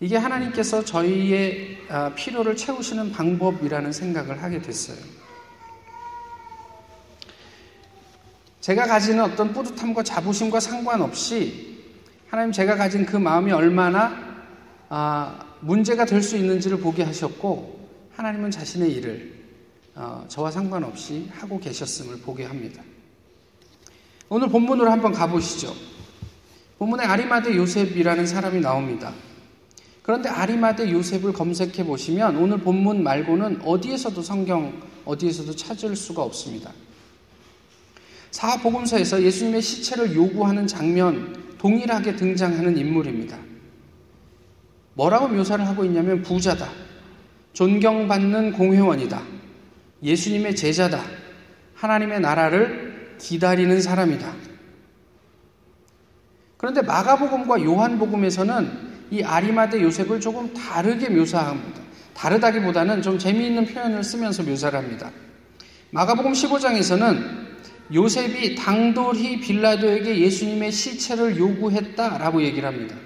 이게 0.00 0.16
하나님께서 0.16 0.84
저희의 0.84 1.78
아, 1.88 2.14
필요를 2.14 2.56
채우시는 2.56 3.12
방법이라는 3.12 3.92
생각을 3.92 4.42
하게 4.42 4.62
됐어요. 4.62 4.98
제가 8.68 8.86
가지는 8.86 9.24
어떤 9.24 9.50
뿌듯함과 9.54 10.02
자부심과 10.02 10.60
상관없이 10.60 11.78
하나님 12.28 12.52
제가 12.52 12.76
가진 12.76 13.06
그 13.06 13.16
마음이 13.16 13.50
얼마나 13.50 14.12
아, 14.90 15.42
문제가 15.60 16.04
될 16.04 16.22
수 16.22 16.36
있는지를 16.36 16.78
보게 16.78 17.02
하셨고 17.02 17.88
하나님은 18.14 18.50
자신의 18.50 18.92
일을 18.92 19.32
어, 19.94 20.22
저와 20.28 20.50
상관없이 20.50 21.30
하고 21.32 21.58
계셨음을 21.58 22.18
보게 22.18 22.44
합니다. 22.44 22.82
오늘 24.28 24.50
본문으로 24.50 24.90
한번 24.90 25.12
가보시죠. 25.12 25.74
본문에 26.78 27.04
아리마드 27.04 27.56
요셉이라는 27.56 28.26
사람이 28.26 28.60
나옵니다. 28.60 29.14
그런데 30.02 30.28
아리마대 30.28 30.90
요셉을 30.90 31.32
검색해 31.32 31.86
보시면 31.86 32.36
오늘 32.36 32.58
본문 32.58 33.02
말고는 33.02 33.62
어디에서도 33.64 34.20
성경 34.20 34.78
어디에서도 35.06 35.56
찾을 35.56 35.96
수가 35.96 36.22
없습니다. 36.22 36.70
사복음서에서 38.30 39.22
예수님의 39.22 39.62
시체를 39.62 40.14
요구하는 40.14 40.66
장면 40.66 41.56
동일하게 41.58 42.16
등장하는 42.16 42.76
인물입니다. 42.76 43.38
뭐라고 44.94 45.28
묘사를 45.28 45.66
하고 45.66 45.84
있냐면 45.84 46.22
부자다. 46.22 46.68
존경받는 47.52 48.52
공회원이다. 48.52 49.22
예수님의 50.02 50.56
제자다. 50.56 51.02
하나님의 51.74 52.20
나라를 52.20 53.16
기다리는 53.18 53.80
사람이다. 53.80 54.32
그런데 56.56 56.82
마가복음과 56.82 57.62
요한복음에서는 57.62 58.88
이 59.10 59.22
아리마대 59.22 59.80
요셉을 59.80 60.20
조금 60.20 60.52
다르게 60.52 61.08
묘사합니다. 61.08 61.80
다르다기보다는 62.14 63.00
좀 63.00 63.18
재미있는 63.18 63.66
표현을 63.66 64.02
쓰면서 64.02 64.42
묘사를 64.42 64.76
합니다. 64.76 65.10
마가복음 65.90 66.32
15장에서는 66.32 67.47
요셉이 67.92 68.54
당돌히 68.54 69.40
빌라도에게 69.40 70.18
예수님의 70.18 70.72
시체를 70.72 71.38
요구했다라고 71.38 72.42
얘기를 72.42 72.68
합니다. 72.68 72.96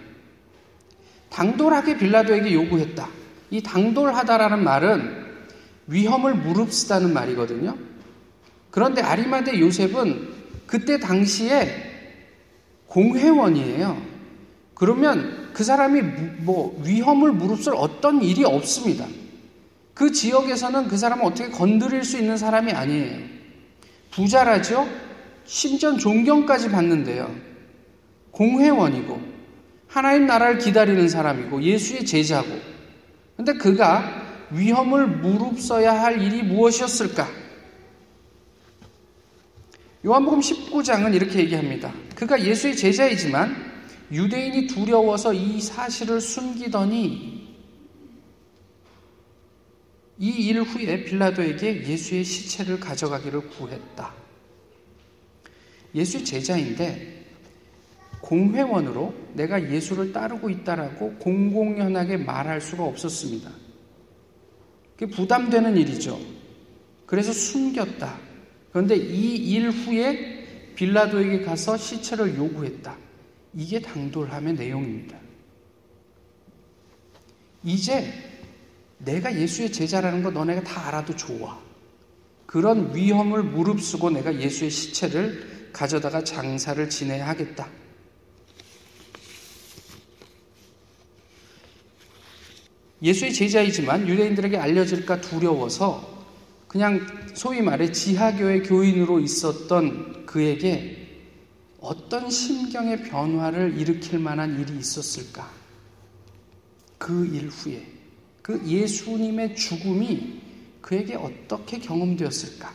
당돌하게 1.30 1.96
빌라도에게 1.98 2.52
요구했다. 2.52 3.08
이 3.50 3.62
당돌하다라는 3.62 4.64
말은 4.64 5.22
위험을 5.86 6.34
무릅쓰다는 6.34 7.12
말이거든요. 7.12 7.76
그런데 8.70 9.02
아리마대 9.02 9.58
요셉은 9.60 10.28
그때 10.66 10.98
당시에 10.98 11.90
공회원이에요. 12.86 14.02
그러면 14.74 15.50
그 15.52 15.64
사람이 15.64 16.02
뭐 16.40 16.82
위험을 16.84 17.32
무릅쓸 17.32 17.74
어떤 17.76 18.22
일이 18.22 18.44
없습니다. 18.44 19.06
그 19.94 20.10
지역에서는 20.10 20.88
그 20.88 20.96
사람을 20.96 21.24
어떻게 21.24 21.50
건드릴 21.50 22.04
수 22.04 22.18
있는 22.18 22.36
사람이 22.36 22.72
아니에요. 22.72 23.31
부자라죠? 24.12 24.88
심지어 25.44 25.96
존경까지 25.96 26.70
받는데요. 26.70 27.34
공회원이고, 28.30 29.20
하나님 29.88 30.26
나라를 30.26 30.58
기다리는 30.58 31.08
사람이고, 31.08 31.62
예수의 31.62 32.06
제자고. 32.06 32.48
근데 33.36 33.54
그가 33.54 34.22
위험을 34.50 35.08
무릅써야 35.08 36.00
할 36.00 36.22
일이 36.22 36.42
무엇이었을까? 36.42 37.26
요한복음 40.04 40.40
19장은 40.40 41.14
이렇게 41.14 41.38
얘기합니다. 41.40 41.92
그가 42.14 42.42
예수의 42.42 42.76
제자이지만 42.76 43.72
유대인이 44.10 44.66
두려워서 44.66 45.32
이 45.32 45.60
사실을 45.60 46.20
숨기더니 46.20 47.31
이 50.22 50.50
일 50.50 50.62
후에 50.62 51.02
빌라도에게 51.04 51.84
예수의 51.84 52.22
시체를 52.22 52.78
가져가기를 52.78 53.48
구했다. 53.50 54.14
예수의 55.96 56.24
제자인데 56.24 57.24
공회원으로 58.20 59.12
내가 59.34 59.68
예수를 59.68 60.12
따르고 60.12 60.48
있다라고 60.48 61.14
공공연하게 61.14 62.18
말할 62.18 62.60
수가 62.60 62.84
없었습니다. 62.84 63.50
그게 64.96 65.12
부담되는 65.12 65.76
일이죠. 65.76 66.20
그래서 67.04 67.32
숨겼다. 67.32 68.20
그런데 68.70 68.94
이 68.96 69.52
일 69.56 69.70
후에 69.70 70.72
빌라도에게 70.76 71.42
가서 71.44 71.76
시체를 71.76 72.36
요구했다. 72.36 72.96
이게 73.54 73.80
당돌함의 73.80 74.54
내용입니다. 74.54 75.18
이제 77.64 78.31
내가 79.04 79.34
예수의 79.34 79.72
제자라는 79.72 80.22
거 80.22 80.30
너네가 80.30 80.62
다 80.62 80.88
알아도 80.88 81.14
좋아. 81.16 81.58
그런 82.46 82.94
위험을 82.94 83.42
무릅쓰고 83.42 84.10
내가 84.10 84.38
예수의 84.38 84.70
시체를 84.70 85.70
가져다가 85.72 86.22
장사를 86.22 86.88
지내야 86.88 87.26
하겠다. 87.28 87.68
예수의 93.02 93.32
제자이지만 93.32 94.06
유대인들에게 94.06 94.56
알려질까 94.56 95.20
두려워서 95.20 96.12
그냥 96.68 97.04
소위 97.34 97.60
말해 97.60 97.90
지하교의 97.90 98.62
교인으로 98.62 99.18
있었던 99.18 100.26
그에게 100.26 100.98
어떤 101.80 102.30
심경의 102.30 103.02
변화를 103.02 103.76
일으킬 103.76 104.20
만한 104.20 104.60
일이 104.60 104.78
있었을까? 104.78 105.50
그 106.98 107.26
일 107.26 107.48
후에 107.48 108.01
그 108.42 108.60
예수님의 108.66 109.54
죽음이 109.54 110.40
그에게 110.80 111.14
어떻게 111.14 111.78
경험되었을까? 111.78 112.72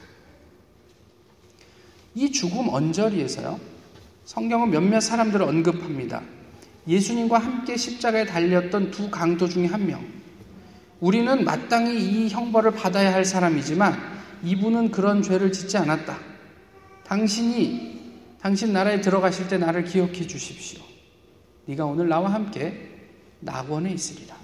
이 2.15 2.31
죽음 2.31 2.69
언저리에서요, 2.69 3.59
성경은 4.25 4.71
몇몇 4.71 5.01
사람들을 5.01 5.45
언급합니다. 5.45 6.23
예수님과 6.87 7.37
함께 7.37 7.75
십자가에 7.75 8.25
달렸던 8.25 8.91
두 8.91 9.11
강도 9.11 9.47
중에 9.47 9.65
한 9.65 9.85
명. 9.85 10.03
우리는 10.99 11.43
마땅히 11.43 11.99
이 11.99 12.29
형벌을 12.29 12.71
받아야 12.71 13.13
할 13.13 13.25
사람이지만 13.25 13.93
이분은 14.43 14.91
그런 14.91 15.21
죄를 15.21 15.51
짓지 15.51 15.77
않았다. 15.77 16.17
당신이 17.03 17.97
당신 18.41 18.71
나라에 18.71 19.01
들어가실 19.01 19.47
때 19.47 19.57
나를 19.57 19.83
기억해 19.83 20.25
주십시오. 20.25 20.81
네가 21.65 21.85
오늘 21.85 22.07
나와 22.07 22.33
함께 22.33 22.89
낙원에 23.41 23.91
있으리라. 23.91 24.36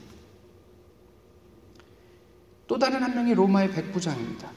또 2.74 2.80
다른 2.80 3.04
한 3.04 3.14
명이 3.14 3.36
로마의 3.36 3.70
백부장입니다. 3.70 4.50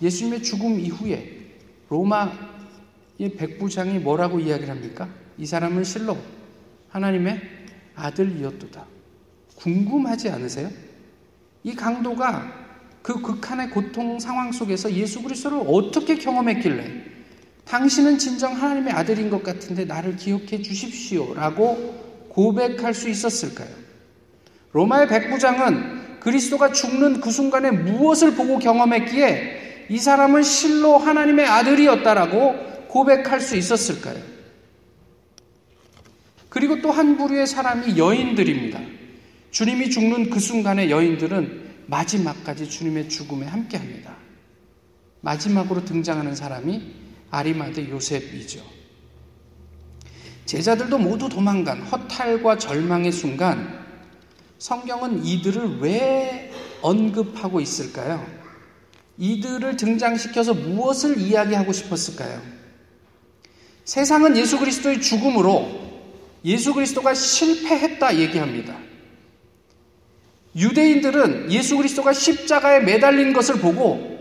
예수님의 0.00 0.44
죽음 0.44 0.78
이후에 0.78 1.40
로마의 1.88 3.34
백부장이 3.36 3.98
뭐라고 3.98 4.38
이야기를 4.38 4.70
합니까? 4.70 5.08
이 5.38 5.44
사람은 5.44 5.82
실로 5.82 6.16
하나님의 6.90 7.40
아들이었도다. 7.96 8.86
궁금하지 9.56 10.28
않으세요? 10.28 10.70
이 11.64 11.74
강도가 11.74 12.46
그 13.02 13.20
극한의 13.20 13.70
고통 13.70 14.20
상황 14.20 14.52
속에서 14.52 14.92
예수 14.92 15.20
그리스도를 15.20 15.64
어떻게 15.66 16.18
경험했길래 16.18 17.02
당신은 17.64 18.18
진정 18.18 18.54
하나님의 18.54 18.92
아들인 18.92 19.30
것 19.30 19.42
같은데 19.42 19.84
나를 19.84 20.14
기억해 20.14 20.62
주십시오. 20.62 21.34
라고 21.34 22.28
고백할 22.28 22.94
수 22.94 23.08
있었을까요? 23.08 23.74
로마의 24.74 25.08
백부장은 25.08 25.91
그리스도가 26.22 26.70
죽는 26.70 27.20
그 27.20 27.32
순간에 27.32 27.72
무엇을 27.72 28.36
보고 28.36 28.60
경험했기에 28.60 29.86
이 29.88 29.98
사람은 29.98 30.44
실로 30.44 30.96
하나님의 30.96 31.46
아들이었다라고 31.46 32.86
고백할 32.86 33.40
수 33.40 33.56
있었을까요? 33.56 34.22
그리고 36.48 36.80
또 36.80 36.92
한 36.92 37.16
부류의 37.16 37.48
사람이 37.48 37.98
여인들입니다. 37.98 38.78
주님이 39.50 39.90
죽는 39.90 40.30
그 40.30 40.38
순간에 40.38 40.90
여인들은 40.90 41.62
마지막까지 41.86 42.70
주님의 42.70 43.08
죽음에 43.08 43.44
함께 43.46 43.76
합니다. 43.76 44.14
마지막으로 45.22 45.84
등장하는 45.84 46.36
사람이 46.36 46.82
아리마대 47.32 47.90
요셉이죠. 47.90 48.62
제자들도 50.46 50.98
모두 50.98 51.28
도망간 51.28 51.82
허탈과 51.82 52.58
절망의 52.58 53.10
순간 53.10 53.81
성경은 54.62 55.24
이들을 55.24 55.80
왜 55.80 56.52
언급하고 56.82 57.60
있을까요? 57.60 58.24
이들을 59.18 59.76
등장시켜서 59.76 60.54
무엇을 60.54 61.18
이야기하고 61.18 61.72
싶었을까요? 61.72 62.40
세상은 63.84 64.36
예수 64.36 64.60
그리스도의 64.60 65.02
죽음으로 65.02 65.68
예수 66.44 66.74
그리스도가 66.74 67.12
실패했다 67.12 68.18
얘기합니다. 68.18 68.76
유대인들은 70.54 71.50
예수 71.50 71.76
그리스도가 71.76 72.12
십자가에 72.12 72.78
매달린 72.80 73.32
것을 73.32 73.56
보고 73.58 74.16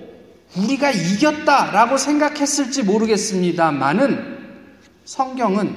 우리가 0.57 0.89
이겼다라고 0.89 1.97
생각했을지 1.97 2.81
모르겠습니다만은 2.81 4.39
성경은 5.05 5.75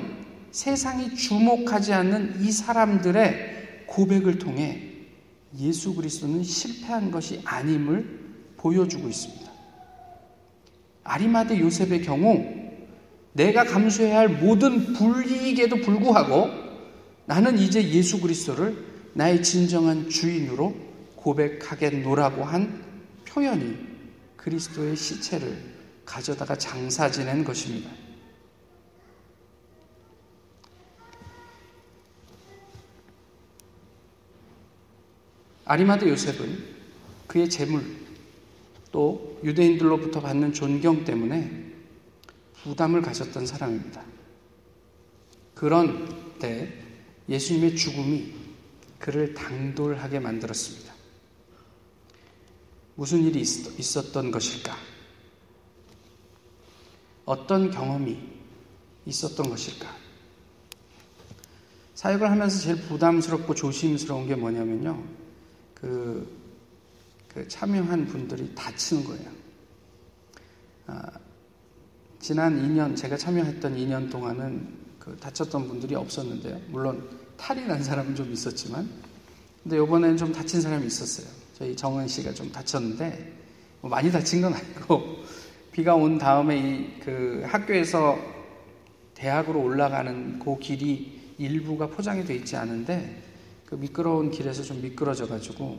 세상이 0.52 1.16
주목하지 1.16 1.92
않는 1.92 2.36
이 2.40 2.50
사람들의 2.50 3.63
고백을 3.94 4.38
통해 4.38 4.90
예수 5.58 5.94
그리스도는 5.94 6.42
실패한 6.42 7.12
것이 7.12 7.40
아님을 7.44 8.24
보여주고 8.56 9.08
있습니다. 9.08 9.52
아리마대 11.04 11.60
요셉의 11.60 12.02
경우 12.02 12.44
내가 13.32 13.64
감수해야 13.64 14.18
할 14.18 14.28
모든 14.28 14.92
불이익에도 14.94 15.76
불구하고 15.76 16.50
나는 17.26 17.58
이제 17.58 17.88
예수 17.90 18.20
그리스도를 18.20 18.76
나의 19.12 19.42
진정한 19.42 20.08
주인으로 20.08 20.74
고백하겠노라고 21.16 22.44
한 22.44 22.82
표현이 23.26 23.76
그리스도의 24.36 24.96
시체를 24.96 25.56
가져다가 26.04 26.56
장사 26.56 27.10
지낸 27.10 27.44
것입니다. 27.44 27.90
아리마드 35.64 36.08
요셉은 36.08 36.74
그의 37.26 37.48
재물 37.48 37.84
또 38.92 39.40
유대인들로부터 39.42 40.20
받는 40.20 40.52
존경 40.52 41.04
때문에 41.04 41.72
부담을 42.62 43.02
가졌던 43.02 43.46
사람입니다. 43.46 44.02
그런 45.54 46.38
때 46.38 46.72
예수님의 47.28 47.76
죽음이 47.76 48.32
그를 48.98 49.34
당돌하게 49.34 50.20
만들었습니다. 50.20 50.94
무슨 52.94 53.24
일이 53.24 53.40
있었던 53.40 54.30
것일까? 54.30 54.76
어떤 57.24 57.70
경험이 57.70 58.18
있었던 59.06 59.48
것일까? 59.48 60.04
사역을 61.94 62.30
하면서 62.30 62.60
제일 62.60 62.76
부담스럽고 62.82 63.54
조심스러운 63.54 64.28
게 64.28 64.34
뭐냐면요. 64.34 65.23
그, 65.74 66.26
그 67.28 67.46
참여한 67.48 68.06
분들이 68.06 68.54
다치는 68.54 69.04
거예요. 69.04 69.30
아, 70.86 71.10
지난 72.20 72.56
2년, 72.58 72.96
제가 72.96 73.16
참여했던 73.16 73.76
2년 73.76 74.10
동안은 74.10 74.84
그 74.98 75.16
다쳤던 75.18 75.68
분들이 75.68 75.94
없었는데요. 75.94 76.60
물론 76.68 77.08
탈이 77.36 77.66
난 77.66 77.82
사람은 77.82 78.14
좀 78.14 78.32
있었지만, 78.32 78.88
근데 79.62 79.76
이번에는 79.82 80.16
좀 80.16 80.32
다친 80.32 80.60
사람이 80.60 80.86
있었어요. 80.86 81.26
저희 81.58 81.76
정은 81.76 82.08
씨가 82.08 82.32
좀 82.32 82.50
다쳤는데, 82.50 83.32
뭐 83.80 83.90
많이 83.90 84.10
다친 84.10 84.40
건 84.40 84.54
아니고, 84.54 85.24
비가 85.72 85.94
온 85.94 86.18
다음에 86.18 86.58
이 86.58 86.94
그 87.04 87.44
학교에서 87.46 88.18
대학으로 89.14 89.62
올라가는 89.62 90.38
그 90.38 90.58
길이 90.58 91.20
일부가 91.36 91.86
포장이 91.86 92.24
돼 92.24 92.34
있지 92.36 92.56
않은데, 92.56 93.22
그 93.66 93.74
미끄러운 93.74 94.30
길에서 94.30 94.62
좀 94.62 94.80
미끄러져 94.82 95.26
가지고 95.26 95.78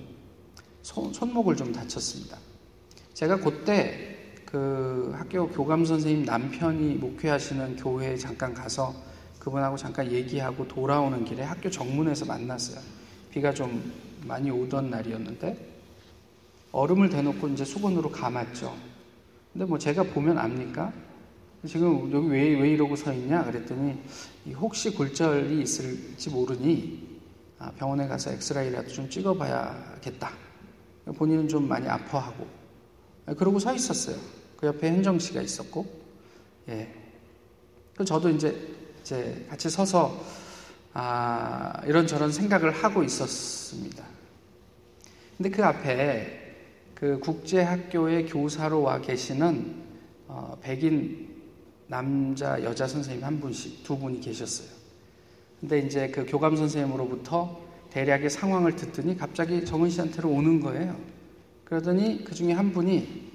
손, 0.82 1.14
손목을 1.14 1.56
좀 1.56 1.72
다쳤습니다. 1.72 2.38
제가 3.14 3.38
그때 3.38 4.16
그 4.46 5.12
학교 5.16 5.48
교감 5.50 5.86
선생님 5.86 6.26
남편이 6.26 6.96
목회하시는 6.96 7.78
교회에 7.78 8.18
잠깐 8.18 8.54
가서 8.54 8.94
그분하고 9.40 9.78
잠깐 9.78 10.12
얘기하고 10.12 10.68
돌아오는 10.68 11.24
길에 11.24 11.44
학교 11.44 11.70
정문에서 11.70 12.26
만났어요. 12.26 12.80
비가 13.32 13.54
좀 13.54 13.94
많이 14.26 14.50
오던 14.50 14.90
날이었는데 14.90 15.76
얼음을 16.72 17.10
대놓고 17.10 17.50
이제 17.50 17.64
수건으로 17.64 18.10
감았죠. 18.12 18.76
근데 19.54 19.66
뭐 19.66 19.78
제가 19.78 20.04
보면 20.04 20.38
압니까? 20.38 20.92
지금 21.66 22.12
여기 22.12 22.28
왜, 22.28 22.60
왜 22.60 22.72
이러고 22.72 22.96
서 22.96 23.14
있냐? 23.14 23.44
그랬더니 23.44 23.98
혹시 24.56 24.92
골절이 24.94 25.62
있을지 25.62 26.30
모르니 26.30 27.05
아, 27.58 27.72
병원에 27.72 28.08
가서 28.08 28.32
엑스라이라도 28.32 28.90
좀 28.90 29.10
찍어봐야겠다. 29.10 30.32
본인은 31.16 31.48
좀 31.48 31.68
많이 31.68 31.88
아파하고 31.88 32.48
그러고 33.38 33.60
서 33.60 33.74
있었어요. 33.74 34.18
그 34.58 34.68
옆에 34.68 34.90
현정 34.90 35.18
씨가 35.18 35.42
있었고, 35.42 35.86
예. 36.70 36.94
그 37.96 38.06
저도 38.06 38.30
이제, 38.30 38.56
이제 39.02 39.46
같이 39.50 39.70
서서, 39.70 40.24
아, 40.94 41.82
이런 41.86 42.06
저런 42.06 42.32
생각을 42.32 42.72
하고 42.72 43.04
있었습니다. 43.04 44.04
근데 45.38 45.50
그 45.50 45.66
앞에 45.66 46.56
그 46.94 47.20
국제학교의 47.20 48.28
교사로 48.28 48.82
와 48.84 49.02
계시는 49.02 49.84
어, 50.28 50.58
백인 50.62 51.44
남자, 51.88 52.64
여자 52.64 52.88
선생님 52.88 53.24
한 53.24 53.40
분씩, 53.40 53.84
두 53.84 53.98
분이 53.98 54.22
계셨어요. 54.22 54.68
근데 55.60 55.80
이제 55.80 56.10
그 56.10 56.26
교감 56.26 56.56
선생님으로부터 56.56 57.62
대략의 57.92 58.30
상황을 58.30 58.76
듣더니 58.76 59.18
갑자기 59.18 59.66
정은 59.66 59.90
씨한테로 59.90 60.30
오는 60.30 60.60
거예요. 60.60 61.00
그러더니 61.64 62.24
그 62.24 62.36
중에 62.36 62.54
한 62.54 62.72
분이 62.72 63.34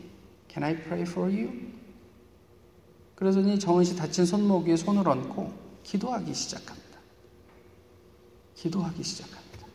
Can 0.49 0.65
I 0.65 0.77
pray 0.77 1.03
for 1.03 1.33
you? 1.33 1.51
그러더니 3.15 3.59
정은 3.59 3.85
씨 3.85 3.97
다친 3.97 4.27
손목 4.27 4.67
위에 4.67 4.77
손을 4.77 5.07
얹고 5.07 5.53
기도하기 5.83 6.33
시작합니다. 6.35 6.99
기도하기 8.55 9.03
시작합니다. 9.03 9.67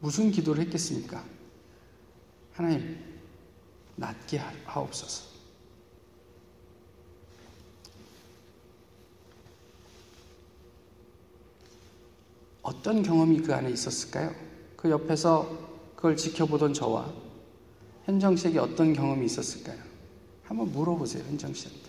무슨 0.00 0.30
기도를 0.30 0.62
했겠습니까? 0.64 1.24
하나님, 2.52 2.98
낫게 3.96 4.38
하옵소서. 4.64 5.27
어떤 12.68 13.02
경험이 13.02 13.40
그 13.40 13.54
안에 13.54 13.70
있었을까요? 13.70 14.30
그 14.76 14.90
옆에서 14.90 15.48
그걸 15.96 16.16
지켜보던 16.16 16.74
저와 16.74 17.10
현정 18.04 18.36
씨에게 18.36 18.58
어떤 18.58 18.92
경험이 18.92 19.24
있었을까요? 19.24 19.78
한번 20.44 20.70
물어보세요, 20.72 21.24
현정 21.24 21.54
씨한테. 21.54 21.88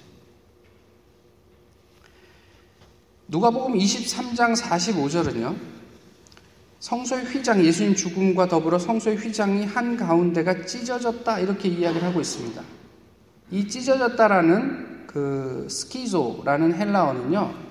누가복음 3.28 3.74
23장 3.78 4.56
45절은요. 4.56 5.56
성소의 6.80 7.26
휘장 7.26 7.64
예수님 7.64 7.94
죽음과 7.94 8.48
더불어 8.48 8.80
성소의 8.80 9.18
휘장이 9.18 9.66
한 9.66 9.98
가운데가 9.98 10.66
찢어졌다 10.66 11.40
이렇게 11.40 11.68
이야기를 11.68 12.08
하고 12.08 12.22
있습니다. 12.22 12.64
이 13.52 13.68
찢어졌다라는 13.68 15.08
그 15.08 15.68
스키조라는 15.70 16.74
헬라어는요. 16.74 17.69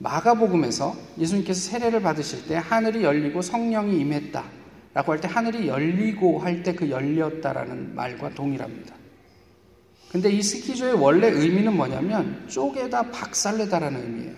마가복음에서 0.00 0.96
예수님께서 1.18 1.60
세례를 1.70 2.00
받으실 2.02 2.46
때 2.46 2.56
하늘이 2.56 3.04
열리고 3.04 3.42
성령이 3.42 4.00
임했다. 4.00 4.44
라고 4.92 5.12
할 5.12 5.20
때 5.20 5.28
하늘이 5.28 5.68
열리고 5.68 6.40
할 6.40 6.62
때 6.62 6.74
그 6.74 6.90
열렸다라는 6.90 7.94
말과 7.94 8.30
동일합니다. 8.30 8.94
근데 10.10 10.30
이 10.30 10.42
스키조의 10.42 10.94
원래 10.94 11.28
의미는 11.28 11.76
뭐냐면 11.76 12.44
쪼개다 12.48 13.10
박살내다라는 13.10 14.02
의미예요. 14.02 14.34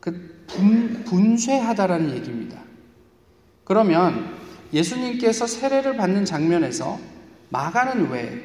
그 0.00 0.44
분, 0.46 1.04
분쇄하다라는 1.04 2.16
얘기입니다. 2.16 2.62
그러면 3.64 4.34
예수님께서 4.72 5.46
세례를 5.46 5.96
받는 5.96 6.24
장면에서 6.24 6.98
마가는 7.50 8.08
왜, 8.10 8.42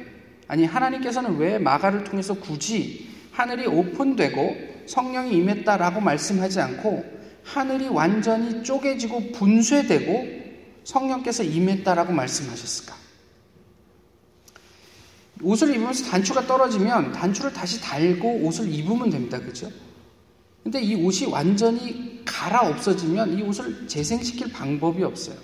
아니 0.48 0.64
하나님께서는 0.64 1.38
왜 1.38 1.58
마가를 1.58 2.04
통해서 2.04 2.34
굳이 2.34 3.08
하늘이 3.32 3.66
오픈되고 3.66 4.73
성령이 4.86 5.36
임했다라고 5.36 6.00
말씀하지 6.00 6.60
않고 6.60 7.04
하늘이 7.44 7.88
완전히 7.88 8.62
쪼개지고 8.62 9.32
분쇄되고 9.32 10.44
성령께서 10.84 11.42
임했다라고 11.42 12.12
말씀하셨을까? 12.12 12.94
옷을 15.42 15.74
입으면서 15.74 16.10
단추가 16.10 16.46
떨어지면 16.46 17.12
단추를 17.12 17.52
다시 17.52 17.80
달고 17.80 18.46
옷을 18.46 18.72
입으면 18.72 19.10
됩니다. 19.10 19.38
그죠? 19.38 19.70
근데 20.62 20.80
이 20.80 20.94
옷이 20.94 21.30
완전히 21.30 22.22
갈아 22.24 22.66
없어지면 22.68 23.38
이 23.38 23.42
옷을 23.42 23.86
재생시킬 23.86 24.50
방법이 24.52 25.02
없어요. 25.02 25.36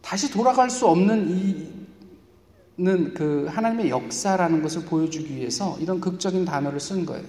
다시 0.00 0.30
돌아갈 0.30 0.70
수 0.70 0.86
없는 0.86 1.30
이 1.30 1.83
는그 2.76 3.46
하나님의 3.48 3.90
역사라는 3.90 4.62
것을 4.62 4.84
보여주기 4.84 5.36
위해서 5.36 5.76
이런 5.80 6.00
극적인 6.00 6.44
단어를 6.44 6.80
쓴 6.80 7.06
거예요. 7.06 7.24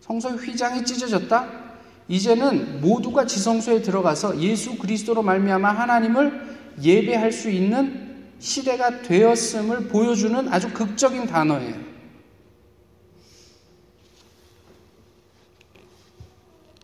성소의 0.00 0.36
휘장이 0.38 0.84
찢어졌다. 0.84 1.66
이제는 2.08 2.80
모두가 2.80 3.26
지성소에 3.26 3.82
들어가서 3.82 4.40
예수 4.40 4.78
그리스도로 4.78 5.22
말미암아 5.22 5.68
하나님을 5.72 6.56
예배할 6.80 7.32
수 7.32 7.50
있는 7.50 8.06
시대가 8.38 9.02
되었음을 9.02 9.88
보여주는 9.88 10.48
아주 10.52 10.72
극적인 10.72 11.26
단어예요. 11.26 11.74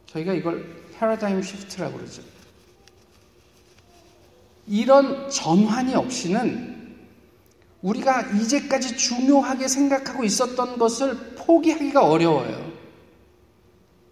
저희가 0.07 0.35
이걸 0.35 0.67
패러다임 0.99 1.41
시프트라고 1.43 1.97
그러죠. 1.97 2.23
이런 4.67 5.31
전환이 5.31 5.95
없이는 5.95 6.72
우리가 7.83 8.23
이제까지 8.41 8.97
중요하게 8.97 9.69
생각하고 9.69 10.25
있었던 10.25 10.79
것을 10.79 11.17
포기하기가 11.37 12.05
어려워요. 12.05 12.73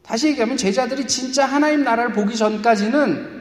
다시 0.03 0.29
얘기하면 0.29 0.57
제자들이 0.57 1.07
진짜 1.07 1.47
하나님 1.47 1.85
나라를 1.85 2.13
보기 2.13 2.37
전까지는 2.37 3.41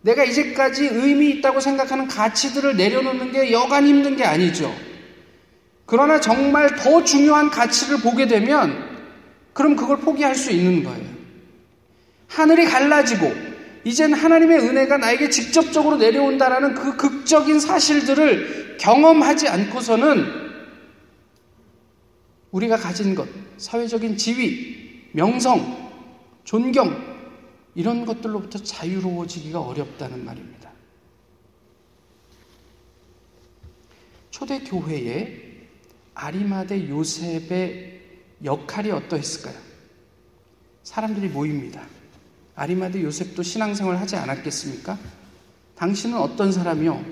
내가 0.00 0.24
이제까지 0.24 0.86
의미 0.86 1.30
있다고 1.30 1.60
생각하는 1.60 2.08
가치들을 2.08 2.76
내려놓는 2.76 3.32
게 3.32 3.52
여간 3.52 3.86
힘든 3.86 4.16
게 4.16 4.24
아니죠. 4.24 4.74
그러나 5.84 6.18
정말 6.18 6.74
더 6.76 7.04
중요한 7.04 7.50
가치를 7.50 7.98
보게 7.98 8.26
되면 8.26 8.90
그럼 9.52 9.76
그걸 9.76 9.98
포기할 9.98 10.34
수 10.34 10.50
있는 10.50 10.82
거예요. 10.82 11.04
하늘이 12.28 12.64
갈라지고 12.64 13.51
이젠 13.84 14.12
하나님의 14.12 14.58
은혜가 14.58 14.98
나에게 14.98 15.28
직접적으로 15.30 15.96
내려온다라는 15.96 16.74
그 16.74 16.96
극적인 16.96 17.58
사실들을 17.58 18.76
경험하지 18.78 19.48
않고서는 19.48 20.42
우리가 22.52 22.76
가진 22.76 23.14
것, 23.14 23.28
사회적인 23.56 24.16
지위, 24.16 25.08
명성, 25.12 25.90
존경, 26.44 27.12
이런 27.74 28.04
것들로부터 28.04 28.58
자유로워지기가 28.58 29.60
어렵다는 29.60 30.24
말입니다. 30.24 30.70
초대교회에 34.30 35.68
아리마대 36.14 36.88
요셉의 36.88 38.00
역할이 38.44 38.90
어떠했을까요? 38.90 39.56
사람들이 40.82 41.28
모입니다. 41.28 41.86
아리마대 42.54 43.02
요셉도 43.02 43.42
신앙생활 43.42 43.96
하지 43.96 44.16
않았겠습니까? 44.16 44.98
당신은 45.76 46.18
어떤 46.18 46.52
사람이요? 46.52 47.04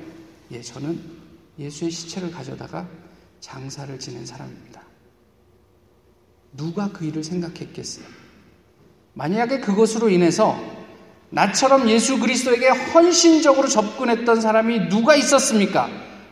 예, 0.53 0.61
저는 0.61 1.01
예수의 1.59 1.91
시체를 1.91 2.31
가져다가 2.31 2.87
장사를 3.41 3.99
지낸 3.99 4.27
사람입니다. 4.27 4.83
누가 6.57 6.91
그 6.93 7.05
일을 7.05 7.25
생각했겠어요? 7.25 8.05
만약에 9.15 9.61
그것으로 9.61 10.09
인해서 10.09 10.59
나처럼 11.31 11.89
예수 11.89 12.19
그리스도에게 12.19 12.69
헌신적으로 12.69 13.69
접근했던 13.69 14.41
사람이 14.41 14.89
누가 14.89 15.15
있었습니까? 15.15 15.89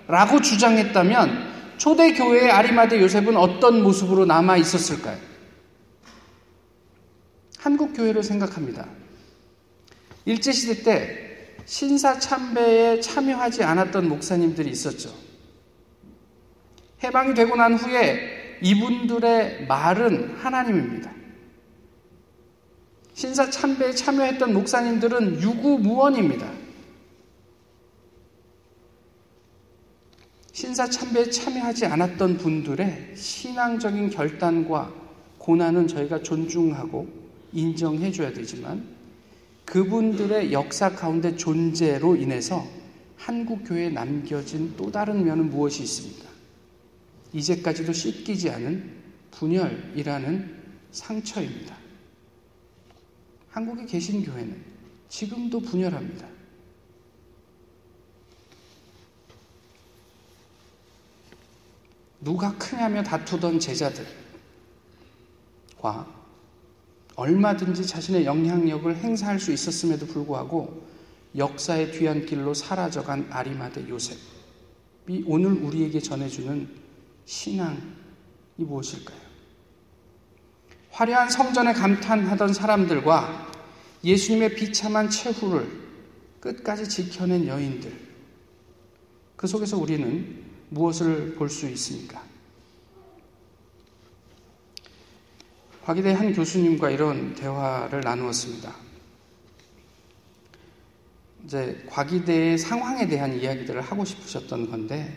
라고 0.09 0.41
주장했다면 0.41 1.77
초대교회의 1.77 2.51
아리마대 2.51 3.01
요셉은 3.01 3.37
어떤 3.37 3.83
모습으로 3.83 4.27
남아 4.27 4.57
있었을까요? 4.57 5.28
한국 7.69 7.93
교회를 7.93 8.23
생각합니다. 8.23 8.89
일제 10.25 10.53
시대 10.53 10.83
때 10.83 11.55
신사 11.67 12.19
참배에 12.19 12.99
참여하지 13.01 13.63
않았던 13.63 14.09
목사님들이 14.09 14.71
있었죠. 14.71 15.15
해방이 17.05 17.35
되고 17.35 17.55
난 17.57 17.75
후에 17.75 18.59
이분들의 18.63 19.67
말은 19.67 20.37
하나님입니다. 20.37 21.13
신사 23.13 23.51
참배에 23.51 23.93
참여했던 23.93 24.55
목사님들은 24.55 25.43
유구무원입니다. 25.43 26.51
신사 30.53 30.89
참배에 30.89 31.29
참여하지 31.29 31.85
않았던 31.85 32.39
분들의 32.39 33.15
신앙적인 33.15 34.09
결단과 34.09 34.91
고난은 35.37 35.87
저희가 35.87 36.23
존중하고 36.23 37.28
인정해 37.53 38.11
줘야 38.11 38.33
되지만 38.33 38.97
그분들의 39.65 40.53
역사 40.53 40.95
가운데 40.95 41.37
존재로 41.37 42.17
인해서 42.17 42.67
한국 43.17 43.65
교회에 43.65 43.91
남겨진 43.91 44.75
또 44.77 44.91
다른 44.91 45.25
면은 45.25 45.51
무엇이 45.51 45.83
있습니까? 45.83 46.29
이제까지도 47.33 47.93
씻기지 47.93 48.49
않은 48.51 48.91
분열이라는 49.33 50.57
상처입니다. 50.93 51.77
한국에 53.51 53.85
계신 53.87 54.25
교회는 54.25 54.57
지금도 55.09 55.61
분열합니다. 55.61 56.27
누가 62.21 62.57
크냐며 62.57 63.03
다투던 63.03 63.61
제자들과 63.61 64.09
얼마든지 67.19 67.85
자신의 67.85 68.25
영향력을 68.25 68.95
행사할 68.97 69.41
수 69.41 69.51
있었음에도 69.53 70.07
불구하고 70.07 70.87
역사의 71.37 71.91
뒤안길로 71.91 72.55
사라져간 72.55 73.27
아리마대 73.31 73.89
요셉이 73.89 75.25
오늘 75.27 75.51
우리에게 75.51 75.99
전해주는 75.99 76.69
신앙이 77.25 77.81
무엇일까요? 78.57 79.19
화려한 80.93 81.29
성전에 81.29 81.73
감탄하던 81.73 82.53
사람들과 82.53 83.51
예수님의 84.05 84.55
비참한 84.55 85.11
최후를 85.11 85.69
끝까지 86.39 86.89
지켜낸 86.89 87.49
여인들. 87.49 87.93
그 89.35 89.49
속에서 89.49 89.77
우리는 89.77 90.45
무엇을 90.71 91.35
볼 91.35 91.49
수 91.51 91.69
있습니까? 91.71 92.28
과기대 95.89 96.13
한 96.13 96.35
교수님과 96.35 96.91
이런 96.91 97.35
대화를 97.35 98.03
나누었습니다. 98.03 98.75
이제 101.47 101.83
과기대의 101.89 102.59
상황에 102.59 103.09
대한 103.09 103.41
이야기들을 103.41 103.81
하고 103.81 104.05
싶으셨던 104.05 104.71
건데, 104.71 105.17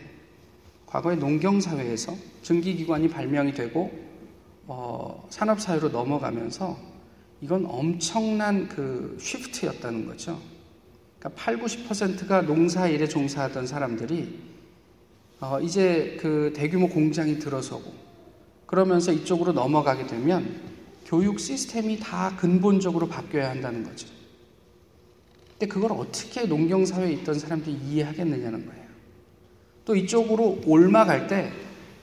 과거의 0.86 1.18
농경 1.18 1.60
사회에서 1.60 2.16
증기기관이 2.42 3.08
발명이 3.10 3.52
되고, 3.52 3.92
어, 4.66 5.26
산업 5.28 5.60
사회로 5.60 5.90
넘어가면서 5.90 6.78
이건 7.42 7.66
엄청난 7.66 8.66
그 8.66 9.18
쉬프트였다는 9.20 10.06
거죠. 10.06 10.40
그러니까 11.18 11.42
8, 11.42 11.58
90%가 11.58 12.40
농사 12.40 12.88
일에 12.88 13.06
종사하던 13.06 13.66
사람들이 13.66 14.40
어, 15.38 15.60
이제 15.60 16.16
그 16.18 16.50
대규모 16.56 16.88
공장이 16.88 17.38
들어서고 17.40 18.01
그러면서 18.72 19.12
이쪽으로 19.12 19.52
넘어가게 19.52 20.06
되면 20.06 20.58
교육 21.04 21.38
시스템이 21.38 22.00
다 22.00 22.34
근본적으로 22.38 23.06
바뀌어야 23.06 23.50
한다는 23.50 23.84
거죠. 23.84 24.08
근데 25.50 25.66
그걸 25.66 25.92
어떻게 25.92 26.46
농경사회에 26.46 27.12
있던 27.12 27.38
사람들이 27.38 27.76
이해하겠느냐는 27.84 28.64
거예요. 28.64 28.82
또 29.84 29.94
이쪽으로 29.94 30.62
올마갈 30.64 31.26
때 31.26 31.52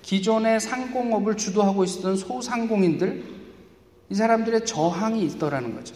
기존의 0.03 0.59
상공업을 0.59 1.37
주도하고 1.37 1.85
있었던 1.85 2.17
소상공인들, 2.17 3.23
이 4.11 4.13
사람들의 4.13 4.67
저항이 4.67 5.23
있더라는 5.23 5.73
거죠. 5.73 5.95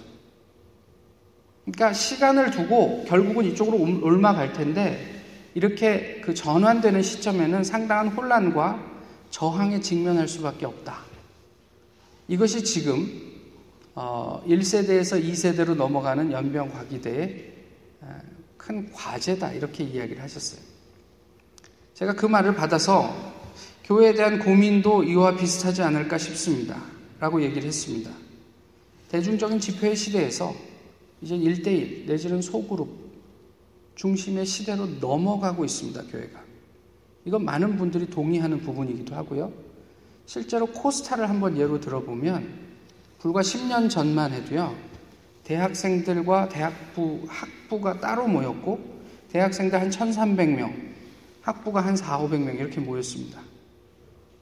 그러니까 1.66 1.94
시간을 1.94 2.50
두고 2.50 3.06
결국은 3.08 3.46
이쪽으로 3.46 3.78
올마갈 3.78 4.54
텐데 4.54 5.22
이렇게 5.54 6.20
그 6.22 6.34
전환되는 6.34 7.04
시점에는 7.04 7.64
상당한 7.64 8.08
혼란과 8.08 8.93
저항에 9.34 9.80
직면할 9.80 10.28
수밖에 10.28 10.68
없다. 10.68 11.00
이것이 12.28 12.64
지금 12.64 13.08
1세대에서 13.96 15.18
어, 15.18 15.22
2세대로 15.22 15.76
넘어가는 15.76 16.32
연병과기대의 16.32 17.54
큰 18.58 18.92
과제다. 18.92 19.54
이렇게 19.54 19.84
이야기를 19.84 20.22
하셨어요. 20.22 20.62
제가 21.96 22.14
그 22.14 22.28
말을 22.28 22.54
받아서 22.54 23.34
교회에 23.86 24.14
대한 24.14 24.38
고민도 24.38 25.04
이와 25.04 25.36
비슷하지 25.36 25.82
않을까 25.82 26.20
싶습니다. 26.20 26.80
라고 27.20 27.42
얘기를 27.42 27.64
했습니다. 27.64 28.12
대중적인 29.10 29.60
집회의 29.60 29.96
시대에서 29.96 30.54
이제 31.24 31.36
1대1 31.36 32.06
내지는 32.06 32.40
소그룹 32.40 32.88
중심의 33.96 34.46
시대로 34.46 34.86
넘어가고 34.86 35.66
있습니다. 35.66 36.04
교회가. 36.04 36.43
이건 37.26 37.46
많은 37.46 37.78
분들이 37.78 38.10
동의하는 38.10 38.60
부분이기도 38.62 39.16
하고요. 39.16 39.52
실제로 40.26 40.66
코스타를 40.68 41.30
한번 41.30 41.58
예로 41.58 41.80
들어보면 41.80 42.64
불과 43.20 43.42
10년 43.42 43.90
전만 43.90 44.34
해도요. 44.34 44.76
대학생들과 45.44 46.50
대학부 46.50 47.26
학부가 47.28 48.00
따로 48.00 48.28
모였고 48.28 48.94
대학생들 49.30 49.80
한 49.80 49.90
1,300명, 49.90 50.74
학부가 51.42 51.82
한 51.82 51.96
4, 51.96 52.20
500명 52.20 52.56
이렇게 52.56 52.80
모였습니다. 52.80 53.42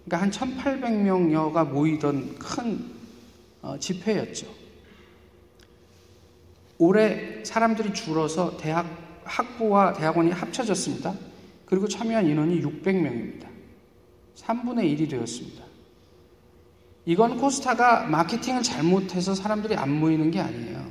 그러니까 0.05 0.21
한 0.21 0.55
1,800명여가 0.57 1.67
모이던 1.69 2.37
큰 2.37 2.91
어, 3.61 3.77
집회였죠. 3.79 4.47
올해 6.79 7.43
사람들이 7.45 7.93
줄어서 7.93 8.57
대학 8.57 8.87
학부와 9.23 9.93
대학원이 9.93 10.31
합쳐졌습니다. 10.31 11.13
그리고 11.71 11.87
참여한 11.87 12.25
인원이 12.25 12.61
600명입니다. 12.61 13.47
3분의 14.35 14.93
1이 14.93 15.09
되었습니다. 15.09 15.63
이건 17.05 17.37
코스타가 17.37 18.03
마케팅을 18.07 18.61
잘못해서 18.61 19.33
사람들이 19.33 19.75
안 19.75 19.89
모이는 19.89 20.31
게 20.31 20.41
아니에요. 20.41 20.85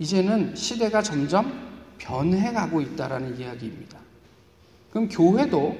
이제는 0.00 0.56
시대가 0.56 1.02
점점 1.02 1.96
변해가고 1.98 2.80
있다라는 2.80 3.38
이야기입니다. 3.38 3.96
그럼 4.90 5.08
교회도 5.08 5.78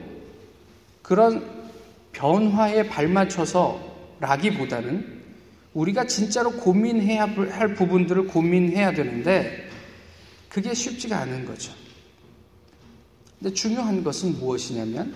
그런 1.03 1.73
변화에 2.13 2.87
발맞춰서 2.89 4.17
라기보다는 4.21 5.23
우리가 5.75 6.07
진짜로 6.07 6.53
고민해야 6.53 7.25
할 7.25 7.75
부분들을 7.75 8.29
고민해야 8.29 8.93
되는데 8.93 9.69
그게 10.49 10.73
쉽지가 10.73 11.19
않은 11.19 11.45
거죠. 11.45 11.86
근데 13.39 13.53
중요한 13.53 14.03
것은 14.03 14.39
무엇이냐면 14.39 15.15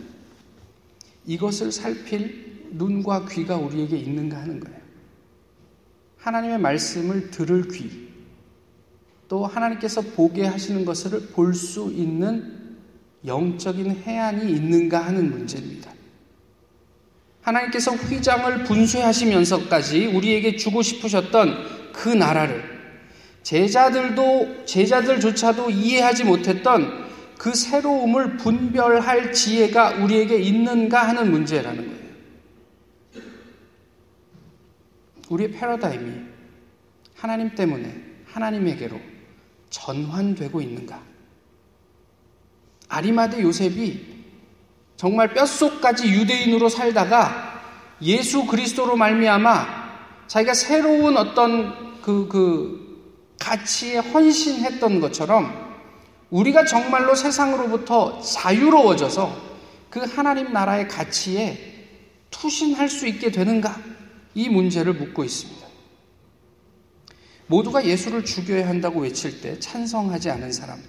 이것을 1.27 1.73
살필 1.73 2.69
눈과 2.73 3.27
귀가 3.29 3.57
우리에게 3.57 3.97
있는가 3.97 4.39
하는 4.39 4.61
거예요. 4.61 4.79
하나님의 6.19 6.59
말씀을 6.59 7.31
들을 7.31 7.67
귀, 7.69 8.09
또 9.29 9.47
하나님께서 9.47 10.03
보게 10.03 10.45
하시는 10.47 10.85
것을 10.85 11.29
볼 11.29 11.55
수 11.55 11.91
있는 11.93 12.59
영적인 13.27 14.03
해안이 14.03 14.51
있는가 14.51 14.99
하는 15.05 15.31
문제입니다. 15.31 15.93
하나님께서 17.43 17.93
휘장을 17.93 18.65
분쇄하시면서까지 18.65 20.07
우리에게 20.07 20.57
주고 20.57 20.83
싶으셨던 20.83 21.93
그 21.93 22.09
나라를 22.09 22.63
제자들도 23.43 24.65
제자들조차도 24.67 25.71
이해하지 25.71 26.25
못했던 26.25 27.10
그 27.41 27.55
새로움을 27.55 28.37
분별할 28.37 29.33
지혜가 29.33 29.93
우리에게 29.93 30.37
있는가 30.37 31.09
하는 31.09 31.31
문제라는 31.31 31.87
거예요. 31.89 33.25
우리의 35.31 35.53
패러다임이 35.53 36.21
하나님 37.17 37.55
때문에 37.55 37.97
하나님에게로 38.27 39.01
전환되고 39.71 40.61
있는가? 40.61 41.03
아리마드 42.89 43.41
요셉이 43.41 44.07
정말 44.97 45.33
뼛속까지 45.33 46.13
유대인으로 46.13 46.69
살다가 46.69 47.63
예수 48.03 48.45
그리스도로 48.45 48.99
말미암아 48.99 50.27
자기가 50.27 50.53
새로운 50.53 51.17
어떤 51.17 52.03
그, 52.03 52.29
그 52.29 53.35
가치에 53.39 53.97
헌신했던 53.97 55.01
것처럼 55.01 55.70
우리가 56.31 56.65
정말로 56.65 57.15
세상으로부터 57.15 58.21
자유로워져서 58.21 59.51
그 59.91 60.01
하나님 60.01 60.53
나라의 60.53 60.87
가치에 60.87 61.89
투신할 62.31 62.89
수 62.89 63.07
있게 63.09 63.33
되는가? 63.33 63.77
이 64.35 64.49
문제를 64.49 64.95
묻고 64.95 65.25
있습니다. 65.25 65.67
모두가 67.49 67.85
예수를 67.85 68.25
죽여야 68.25 68.69
한다고 68.69 69.01
외칠 69.01 69.41
때 69.41 69.59
찬성하지 69.59 70.31
않은 70.31 70.53
사람. 70.53 70.81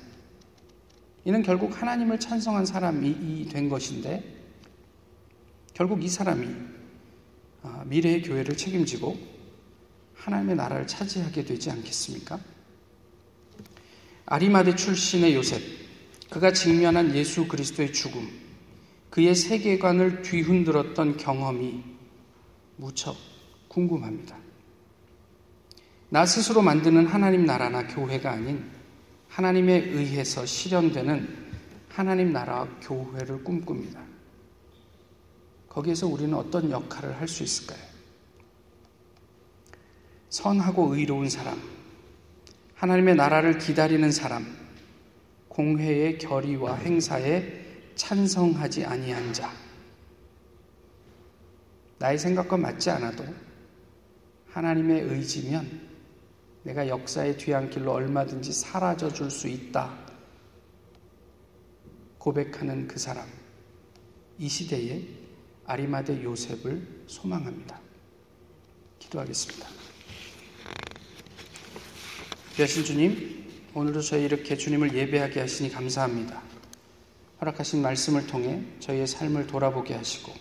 이는 1.26 1.42
결국 1.42 1.82
하나님을 1.82 2.20
찬성한 2.20 2.68
사람이 2.68 3.50
된 3.50 3.68
것인데, 3.70 4.24
결국 5.74 6.04
이 6.04 6.08
사람이 6.08 6.48
아, 7.64 7.84
미래의 7.88 8.24
교회를 8.24 8.58
책임지고 8.58 9.18
하나님의 10.16 10.56
나라를 10.56 10.88
차지하게 10.88 11.46
되지 11.46 11.72
않겠습니까? 11.72 12.40
아리마대 14.32 14.78
출신의 14.78 15.36
요셉, 15.36 15.62
그가 16.30 16.54
직면한 16.54 17.14
예수 17.16 17.50
그리스도의 17.50 17.92
죽음, 17.92 18.32
그의 19.10 19.36
세계관을 19.36 20.22
뒤흔들었던 20.22 21.18
경험이 21.18 21.84
무척 22.78 23.18
궁금합니다. 23.68 24.38
나 26.08 26.26
스스로 26.26 26.62
만드는 26.62 27.08
하나님 27.08 27.46
나라나 27.46 27.86
교회가 27.88 28.32
아닌 28.32 28.72
하나님에 29.28 29.74
의해서 29.90 30.46
실현되는 30.46 31.52
하나님 31.90 32.32
나라와 32.32 32.70
교회를 32.80 33.44
꿈꿉니다. 33.44 34.02
거기에서 35.68 36.08
우리는 36.08 36.34
어떤 36.36 36.72
역할을 36.72 37.20
할 37.20 37.28
수 37.28 37.44
있을까요? 37.44 37.84
선하고 40.30 40.96
의로운 40.96 41.30
사람, 41.30 41.81
하나님의 42.82 43.14
나라를 43.14 43.60
기다리는 43.60 44.12
사람, 44.12 44.44
공회의 45.50 46.18
결의와 46.18 46.78
행사에 46.78 47.94
찬성하지 47.94 48.86
아니한 48.86 49.34
자, 49.34 49.54
나의 52.00 52.18
생각과 52.18 52.58
맞지 52.58 52.90
않아도 52.90 53.24
하나님의 54.48 55.04
의지면 55.04 55.90
내가 56.64 56.88
역사의 56.88 57.38
뒤안길로 57.38 57.92
얼마든지 57.92 58.52
사라져 58.52 59.14
줄 59.14 59.30
수 59.30 59.48
있다. 59.48 59.96
고백하는 62.18 62.88
그 62.88 62.98
사람. 62.98 63.28
이 64.40 64.50
시대에 64.50 65.08
아리마대 65.66 66.24
요셉을 66.24 67.04
소망합니다. 67.06 67.80
기도하겠습니다. 68.98 69.81
여신 72.60 72.84
주님, 72.84 73.46
오늘도 73.74 74.02
저희 74.02 74.26
이렇게 74.26 74.58
주님을 74.58 74.94
예배하게 74.94 75.40
하시니 75.40 75.72
감사합니다. 75.72 76.42
허락하신 77.40 77.82
말씀을 77.82 78.28
통해 78.28 78.62
저희의 78.82 79.08
삶을 79.08 79.48
돌아보게 79.48 79.94
하시고, 79.94 80.34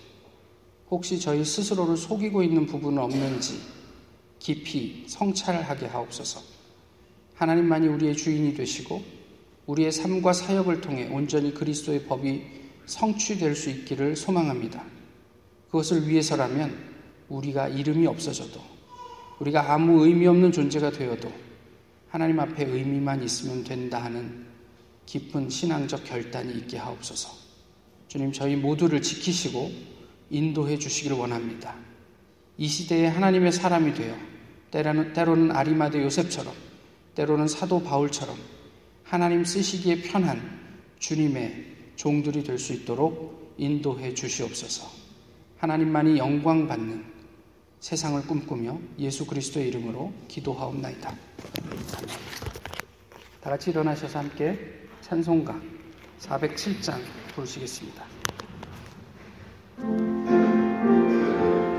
혹시 0.90 1.20
저희 1.20 1.44
스스로를 1.44 1.96
속이고 1.96 2.42
있는 2.42 2.66
부분은 2.66 3.01
없는지 3.01 3.61
깊이 4.40 5.05
성찰하게 5.07 5.87
하옵소서. 5.87 6.42
하나님만이 7.35 7.87
우리의 7.87 8.16
주인이 8.16 8.55
되시고 8.55 9.03
우리의 9.66 9.92
삶과 9.92 10.33
사역을 10.33 10.81
통해 10.81 11.09
온전히 11.12 11.55
그리스도의 11.55 12.07
법이 12.07 12.42
성취될 12.87 13.55
수 13.55 13.70
있기를 13.70 14.16
소망합니다. 14.16 14.85
그것을 15.66 16.09
위해서라면 16.09 16.77
우리가 17.29 17.68
이름이 17.68 18.09
없어져도 18.09 18.61
우리가 19.38 19.73
아무 19.73 20.05
의미 20.05 20.27
없는 20.27 20.51
존재가 20.51 20.90
되어도 20.90 21.33
하나님 22.11 22.40
앞에 22.40 22.64
의미만 22.64 23.23
있으면 23.23 23.62
된다 23.62 24.03
하는 24.03 24.44
깊은 25.07 25.49
신앙적 25.49 26.05
결단이 26.05 26.53
있게 26.59 26.77
하옵소서. 26.77 27.31
주님 28.09 28.33
저희 28.33 28.57
모두를 28.57 29.01
지키시고 29.01 29.70
인도해 30.29 30.77
주시기를 30.79 31.16
원합니다. 31.16 31.77
이 32.59 32.66
시대에 32.66 33.07
하나님의 33.07 33.53
사람이 33.53 33.94
되어 33.94 34.16
때로는, 34.73 35.12
때로는 35.12 35.53
아리마드 35.53 35.96
요셉처럼 35.96 36.53
때로는 37.14 37.49
사도 37.49 37.83
바울처럼 37.83 38.37
하나님 39.05 39.44
쓰시기에 39.44 40.03
편한 40.03 40.61
주님의 40.99 41.66
종들이 41.96 42.42
될 42.42 42.59
수 42.59 42.73
있도록 42.73 43.55
인도해 43.57 44.14
주시옵소서. 44.14 44.88
하나님만이 45.59 46.18
영광 46.18 46.66
받는 46.66 47.05
세상을 47.81 48.21
꿈꾸며 48.27 48.79
예수 48.99 49.27
그리스도의 49.27 49.69
이름으로 49.69 50.12
기도하옵나이다. 50.29 51.14
다 53.40 53.51
같이 53.51 53.71
일어나셔서 53.71 54.19
함께 54.19 54.87
찬송가 55.01 55.59
407장 56.21 57.01
부르시겠습니다. 57.35 58.05